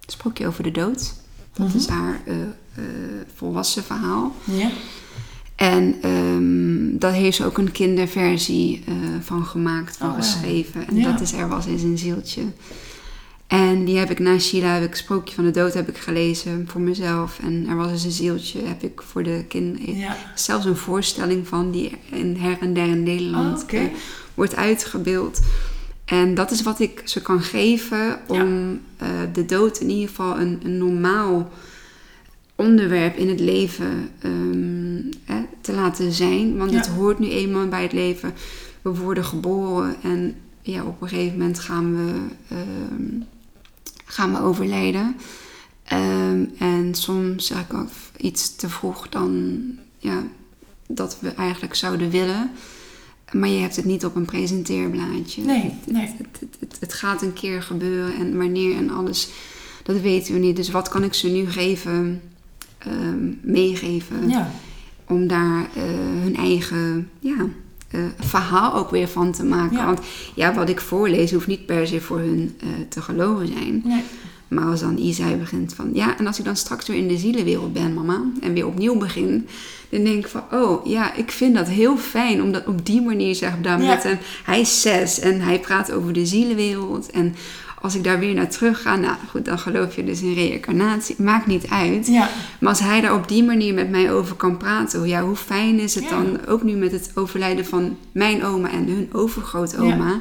[0.00, 1.14] Het sprookje over de dood.
[1.56, 1.76] Dat Mhm.
[1.76, 2.84] is haar uh, uh,
[3.34, 4.34] volwassen verhaal.
[4.44, 4.70] Ja.
[5.56, 10.22] En um, daar heeft ze ook een kinderversie uh, van gemaakt, van Oh, wauw.
[10.24, 10.86] geschreven.
[10.88, 11.10] En Ja.
[11.12, 12.42] dat is Er was eens een zieltje.
[13.46, 16.68] En die heb ik na Sheila, heb ik Sprookje van de Dood heb ik gelezen
[16.70, 17.38] voor mezelf.
[17.42, 19.96] En Er was eens een zieltje heb ik voor de kinderen.
[19.96, 20.16] Ja.
[20.34, 23.86] Zelfs een voorstelling van die in her en der in Nederland Oh, eh,
[24.34, 25.40] wordt uitgebeeld.
[26.06, 30.40] En dat is wat ik ze kan geven om eh, de dood in ieder geval
[30.40, 31.50] een, een normaal
[32.54, 35.00] onderwerp in het leven ehm,
[35.60, 36.56] te laten zijn.
[36.56, 36.76] Want Ja.
[36.76, 38.34] het hoort nu eenmaal bij het leven.
[38.82, 42.12] We worden geboren en ja, op een gegeven moment gaan we,
[42.48, 43.20] ehm,
[44.04, 45.16] gaan we overlijden.
[45.84, 49.62] Ehm, en soms zeg ik ook iets te vroeg dan
[49.98, 50.22] ja,
[50.88, 52.50] dat we eigenlijk zouden willen.
[53.38, 55.42] Maar je hebt het niet op een presenteerblaadje.
[55.42, 56.02] Nee, Het- nee.
[56.06, 59.28] Het, het, het, het gaat een keer gebeuren en wanneer en alles,
[59.82, 60.56] dat weten we niet.
[60.56, 62.22] Dus wat kan ik ze nu geven,
[62.78, 64.50] ehm, meegeven, Ja.
[65.06, 65.82] om daar eh,
[66.22, 67.46] hun eigen ja,
[67.90, 69.76] eh, verhaal ook weer van te maken.
[69.76, 69.84] Ja.
[69.86, 70.00] Want
[70.34, 73.82] ja, wat ik voorlees hoeft niet per se voor hun eh, te geloven zijn.
[73.84, 74.02] Nee.
[74.48, 75.90] Maar als dan Isai begint van...
[75.92, 78.20] Ja, en als ik dan straks weer in de zielenwereld ben, mama...
[78.40, 79.48] en weer opnieuw begin...
[79.88, 80.42] dan denk ik van...
[80.52, 82.42] Oh, ja, ik vind dat heel fijn...
[82.42, 83.82] om dat op die manier, zeg maar...
[83.82, 83.94] Ja.
[83.94, 87.10] Met een, hij is zes en hij praat over de zielenwereld...
[87.10, 87.34] en
[87.80, 88.96] als ik daar weer naar terug ga...
[88.96, 91.14] Nou goed, dan geloof je dus in reïncarnatie.
[91.18, 92.06] Maakt niet uit.
[92.06, 92.28] Ja.
[92.60, 95.08] Maar als hij daar op die manier met mij over kan praten...
[95.08, 96.10] Ja, hoe fijn is het Ja.
[96.10, 96.46] dan...
[96.46, 100.20] ook nu met het overlijden van mijn oma en hun overgrootoma...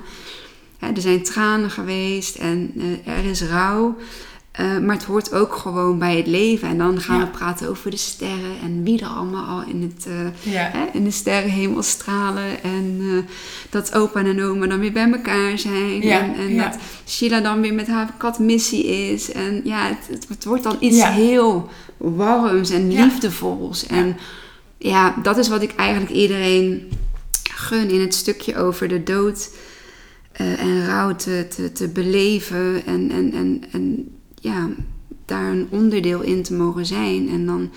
[0.77, 2.73] Hè, er zijn tranen geweest en
[3.05, 3.95] eh, er is rouw.
[4.51, 6.67] Eh, maar het hoort ook gewoon bij het leven.
[6.67, 7.23] En dan gaan Ja.
[7.25, 10.07] we praten over de sterren en wie er allemaal al in, het,
[10.43, 10.69] Ja.
[10.73, 12.63] hè, in de sterrenhemel stralen.
[12.63, 13.01] En
[13.69, 16.01] dat opa en oma dan weer bij elkaar zijn.
[16.01, 19.31] Ja, En, en dat Sheila dan weer met haar kat missie is.
[19.31, 23.85] En ja, het, het, het wordt dan iets heel warms en liefdevols.
[23.85, 24.17] En
[24.77, 26.91] ja, dat is wat ik eigenlijk iedereen
[27.53, 29.49] gun in het stukje over de dood
[30.37, 34.69] eh, en rouw te, te, te beleven en, en, en, en ja,
[35.25, 37.29] daar een onderdeel in te mogen zijn.
[37.29, 37.71] En dan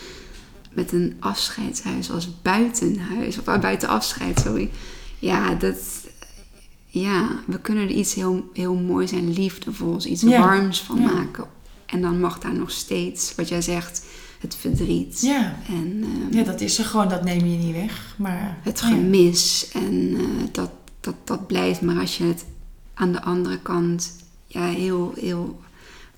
[0.72, 4.70] met een afscheidshuis als buitenhuis, of uh, buiten afscheid, sorry.
[5.18, 5.76] Ja, dat,
[6.86, 10.40] ja, we kunnen er iets heel, heel moois en liefdevols, iets Ja.
[10.40, 11.12] warms van Ja.
[11.12, 11.44] maken.
[11.86, 14.04] En dan mag daar nog steeds, wat jij zegt,
[14.40, 15.20] het verdriet.
[15.20, 15.56] Ja.
[15.68, 18.14] En ehm, ja, dat is er gewoon, dat neem je niet weg.
[18.18, 19.68] Maar, het gemis.
[19.72, 20.70] En eh, dat,
[21.08, 21.80] dat, dat blijft.
[21.80, 22.44] Maar als je het
[22.94, 24.12] aan de andere kant
[24.46, 25.60] ja, heel, heel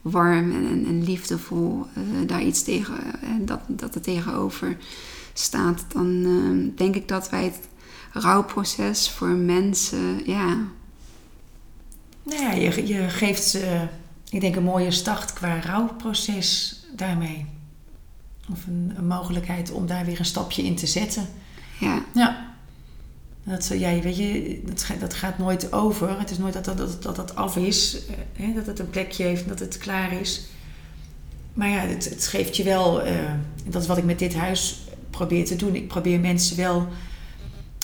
[0.02, 4.76] warm en, en, en liefdevol eh, daar iets tegen, eh, dat, dat er tegenover
[5.32, 7.68] staat, dan ehm, denk ik dat wij het
[8.12, 10.56] rouwproces voor mensen, ja,
[12.22, 13.86] Nou ja, je, je geeft ze,
[14.30, 17.46] ik denk, een mooie start qua rouwproces daarmee.
[18.50, 21.28] Of een, een mogelijkheid om daar weer een stapje in te zetten.
[21.78, 22.49] ja, Ja.
[23.44, 26.18] Dat, ja, weet je, dat, dat gaat nooit over.
[26.18, 28.06] Het is nooit dat dat, dat, dat, af is.
[28.06, 28.14] eh,
[28.44, 30.42] hè, dat het een plekje heeft en dat het klaar is.
[31.54, 33.02] Maar ja, het, geeft je wel...
[33.02, 33.32] eh,
[33.66, 34.80] dat is wat ik met dit huis
[35.10, 35.74] probeer te doen.
[35.74, 36.88] Ik probeer mensen wel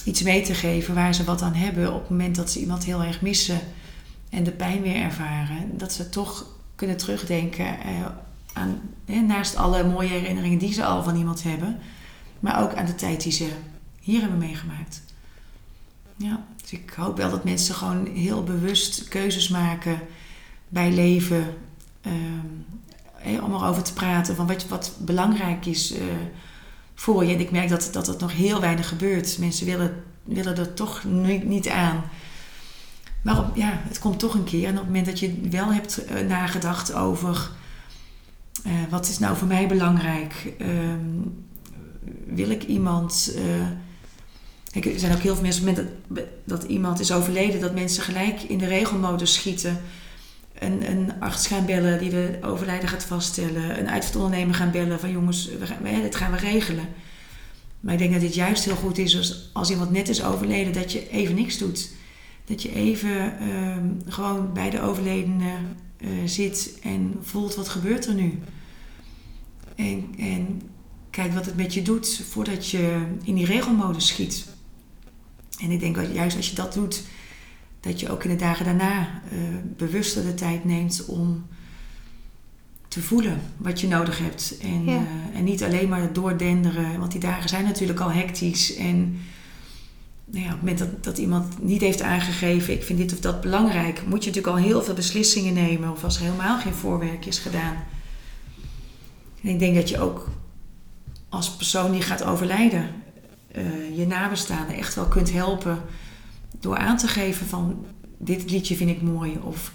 [0.04, 1.94] iets mee te geven waar ze wat aan hebben...
[1.94, 3.61] op het moment dat ze iemand heel erg missen...
[4.30, 5.78] en de pijn weer ervaren.
[5.78, 8.07] Dat ze toch kunnen terugdenken eh,
[8.52, 8.80] aan...
[9.04, 11.78] hè, naast alle mooie herinneringen die ze al van iemand hebben...
[12.40, 13.48] maar ook aan de tijd die ze
[14.00, 15.02] hier hebben meegemaakt.
[16.16, 20.00] Ja, dus ik hoop wel dat mensen gewoon heel bewust keuzes maken
[20.68, 21.54] bij leven.
[22.02, 26.02] eh, om erover te praten van wat, wat belangrijk is eh,
[26.94, 27.34] voor je.
[27.34, 29.38] En ik merk dat, dat het nog heel weinig gebeurt.
[29.38, 32.04] Mensen willen, willen er toch niet, niet aan.
[33.22, 34.64] Maar ja, het komt toch een keer.
[34.64, 37.50] En op het moment dat je wel hebt eh, nagedacht over...
[38.64, 40.52] eh, wat is nou voor mij belangrijk?
[40.58, 41.20] Ehm,
[42.26, 43.34] wil ik iemand...
[44.84, 47.74] er zijn ook heel veel mensen, op het moment dat, dat iemand is overleden, dat
[47.74, 49.80] mensen gelijk in de regelmodus schieten.
[50.58, 53.78] Een, een arts gaan bellen die de overlijden gaat vaststellen.
[53.78, 56.88] Een uitvaartondernemer gaan bellen van jongens, we gaan, dit gaan we regelen.
[57.80, 60.72] Maar ik denk dat dit juist heel goed is als, als iemand net is overleden,
[60.72, 61.90] dat je even niks doet.
[62.44, 65.52] Dat je even ehm, gewoon bij de overledene
[65.96, 68.38] eh, zit en voelt wat gebeurt er nu.
[69.74, 70.62] En, en
[71.10, 74.46] kijk wat het met je doet voordat je in die regelmodus schiet.
[75.62, 77.02] En ik denk dat juist als je dat doet,
[77.80, 79.38] dat je ook in de dagen daarna eh,
[79.76, 81.46] bewuster de tijd neemt om
[82.88, 84.57] te voelen wat je nodig hebt.
[84.62, 84.92] En, Ja.
[84.96, 88.74] eh, en niet alleen maar doordenderen, want die dagen zijn natuurlijk al hectisch.
[88.76, 89.18] En
[90.24, 93.20] nou ja, op het moment dat, dat iemand niet heeft aangegeven, ik vind dit of
[93.20, 95.90] dat belangrijk, moet je natuurlijk al heel veel beslissingen nemen.
[95.90, 97.76] Of als er helemaal geen voorwerk is gedaan.
[99.42, 100.28] En ik denk dat je ook
[101.28, 102.90] als persoon die gaat overlijden,
[103.57, 105.78] eh, je nabestaanden echt wel kunt helpen
[106.61, 107.86] door aan te geven van
[108.18, 109.72] dit liedje vind ik mooi of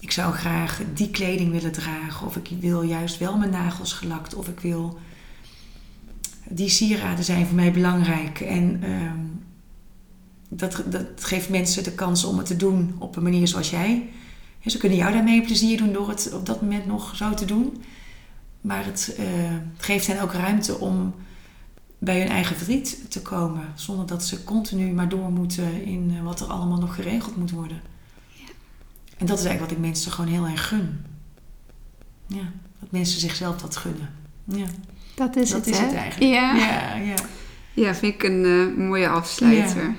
[0.00, 4.34] ik zou graag die kleding willen dragen of ik wil juist wel mijn nagels gelakt
[4.34, 4.98] of ik wil
[6.48, 9.24] die sieraden zijn voor mij belangrijk en ehm,
[10.48, 14.08] dat, dat geeft mensen de kans om het te doen op een manier zoals jij.
[14.58, 17.44] Ja, ze kunnen jou daarmee plezier doen door het op dat moment nog zo te
[17.44, 17.82] doen.
[18.60, 19.24] Maar het eh,
[19.76, 21.14] geeft hen ook ruimte om
[21.98, 23.72] bij hun eigen verdriet te komen.
[23.74, 27.50] Zonder dat ze continu maar door moeten in eh, wat er allemaal nog geregeld moet
[27.50, 27.80] worden.
[29.16, 31.04] En dat is eigenlijk wat ik mensen gewoon heel erg gun.
[32.26, 34.14] Ja, dat mensen zichzelf dat gunnen.
[34.44, 34.66] Ja,
[35.14, 35.86] dat is dat het, is hè?
[35.86, 36.32] het eigenlijk.
[36.32, 36.56] Ja.
[36.56, 37.16] ja, ja.
[37.74, 39.94] Ja, vind ik een eh, mooie afsluiter.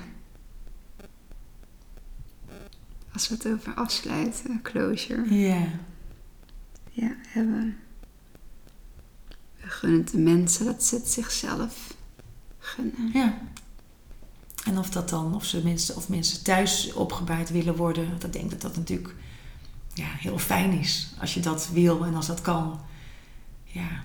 [3.12, 5.68] Als we het over afsluiten, closure, ja.
[6.90, 7.76] ja, hebben.
[9.60, 11.89] We gunnen de mensen dat ze het zichzelf
[12.70, 13.10] gunnen.
[13.12, 13.38] Ja.
[14.64, 18.32] En of dat dan, of, ze mensen, of mensen thuis opgebouwd willen worden, want ik
[18.32, 19.14] denk dat dat natuurlijk
[19.94, 21.08] ja, heel fijn is.
[21.20, 22.80] Als je dat wil en als dat kan.
[23.64, 24.04] Ja,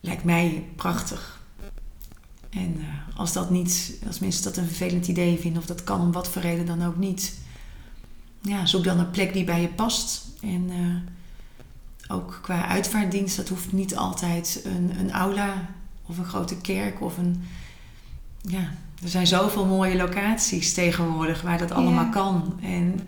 [0.00, 1.40] lijkt mij prachtig.
[2.50, 6.00] En eh, als dat niet, als mensen dat een vervelend idee vinden, of dat kan
[6.00, 7.38] om wat voor reden dan ook niet.
[8.40, 10.26] Ja, zoek dan een plek die bij je past.
[10.40, 15.70] En eh, ook qua uitvaartdienst, dat hoeft niet altijd een, een aula
[16.06, 17.44] of een grote kerk of een.
[18.42, 18.70] Ja,
[19.02, 22.10] er zijn zoveel mooie locaties tegenwoordig waar dat allemaal Ja.
[22.10, 22.58] kan.
[22.62, 23.00] En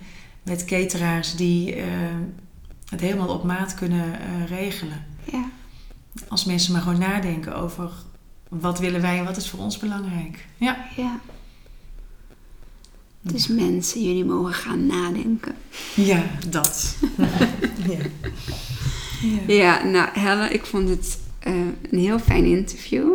[0.42, 1.86] met cateraars die eh,
[2.88, 5.04] het helemaal op maat kunnen eh, regelen.
[5.32, 5.44] Ja,
[6.28, 7.90] Als mensen maar gewoon nadenken over
[8.48, 10.46] wat willen wij en wat is voor ons belangrijk.
[10.56, 10.86] Ja.
[10.96, 11.20] ja.
[13.20, 15.54] Dus mensen, jullie mogen gaan nadenken.
[15.94, 16.96] Ja, dat.
[17.90, 17.98] ja.
[19.22, 19.54] ja.
[19.54, 21.54] Ja, nou Helle, ik vond het eh,
[21.90, 23.08] een heel fijn interview.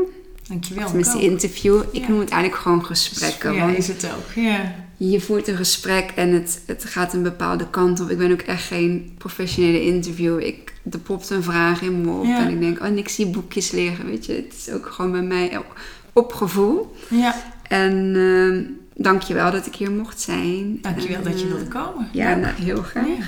[0.49, 0.85] Dankjewel.
[0.85, 1.81] Tenminste, interview.
[1.91, 2.09] Ik Ja.
[2.09, 3.53] noem het eigenlijk gewoon gesprekken.
[3.53, 4.43] Ja, is het ook.
[4.43, 4.75] Ja.
[4.97, 8.09] je voert een gesprek en het, het gaat een bepaalde kant op.
[8.09, 10.39] Ik ben ook echt geen professionele interview.
[10.39, 12.39] Ik, er popt een vraag in me op Ja.
[12.39, 14.33] en ik denk, oh, en ik zie boekjes liggen, weet je.
[14.33, 15.79] Het is ook gewoon bij mij op,
[16.13, 16.95] op gevoel.
[17.09, 17.35] ja.
[17.67, 20.77] En uh, dank je wel dat ik hier mocht zijn.
[20.81, 22.09] Dankjewel En, dat je eh, wilde komen.
[22.11, 23.05] Ja, nou, heel graag.
[23.07, 23.25] Ja.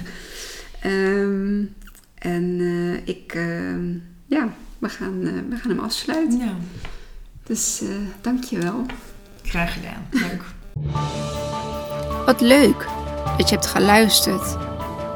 [0.81, 1.63] Ehm,
[2.15, 3.33] en eh, ik
[4.81, 6.37] we gaan, eh, we gaan hem afsluiten.
[6.37, 6.51] Nou,
[7.51, 7.89] Dus uh,
[8.21, 8.85] dank je wel.
[9.43, 10.07] graag gedaan.
[10.09, 10.43] Leuk.
[12.25, 12.87] Wat leuk
[13.37, 14.57] dat je hebt geluisterd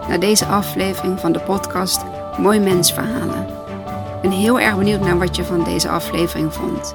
[0.08, 2.02] naar deze aflevering van de podcast
[2.38, 3.48] Mooi Mensverhalen.
[4.16, 6.94] Ik ben heel erg benieuwd naar wat je van deze aflevering vond.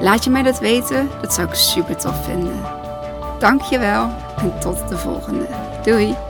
[0.00, 2.60] Laat je mij dat weten, dat zou ik super tof vinden.
[3.38, 5.46] Dank je wel en tot de volgende.
[5.82, 6.27] Doei!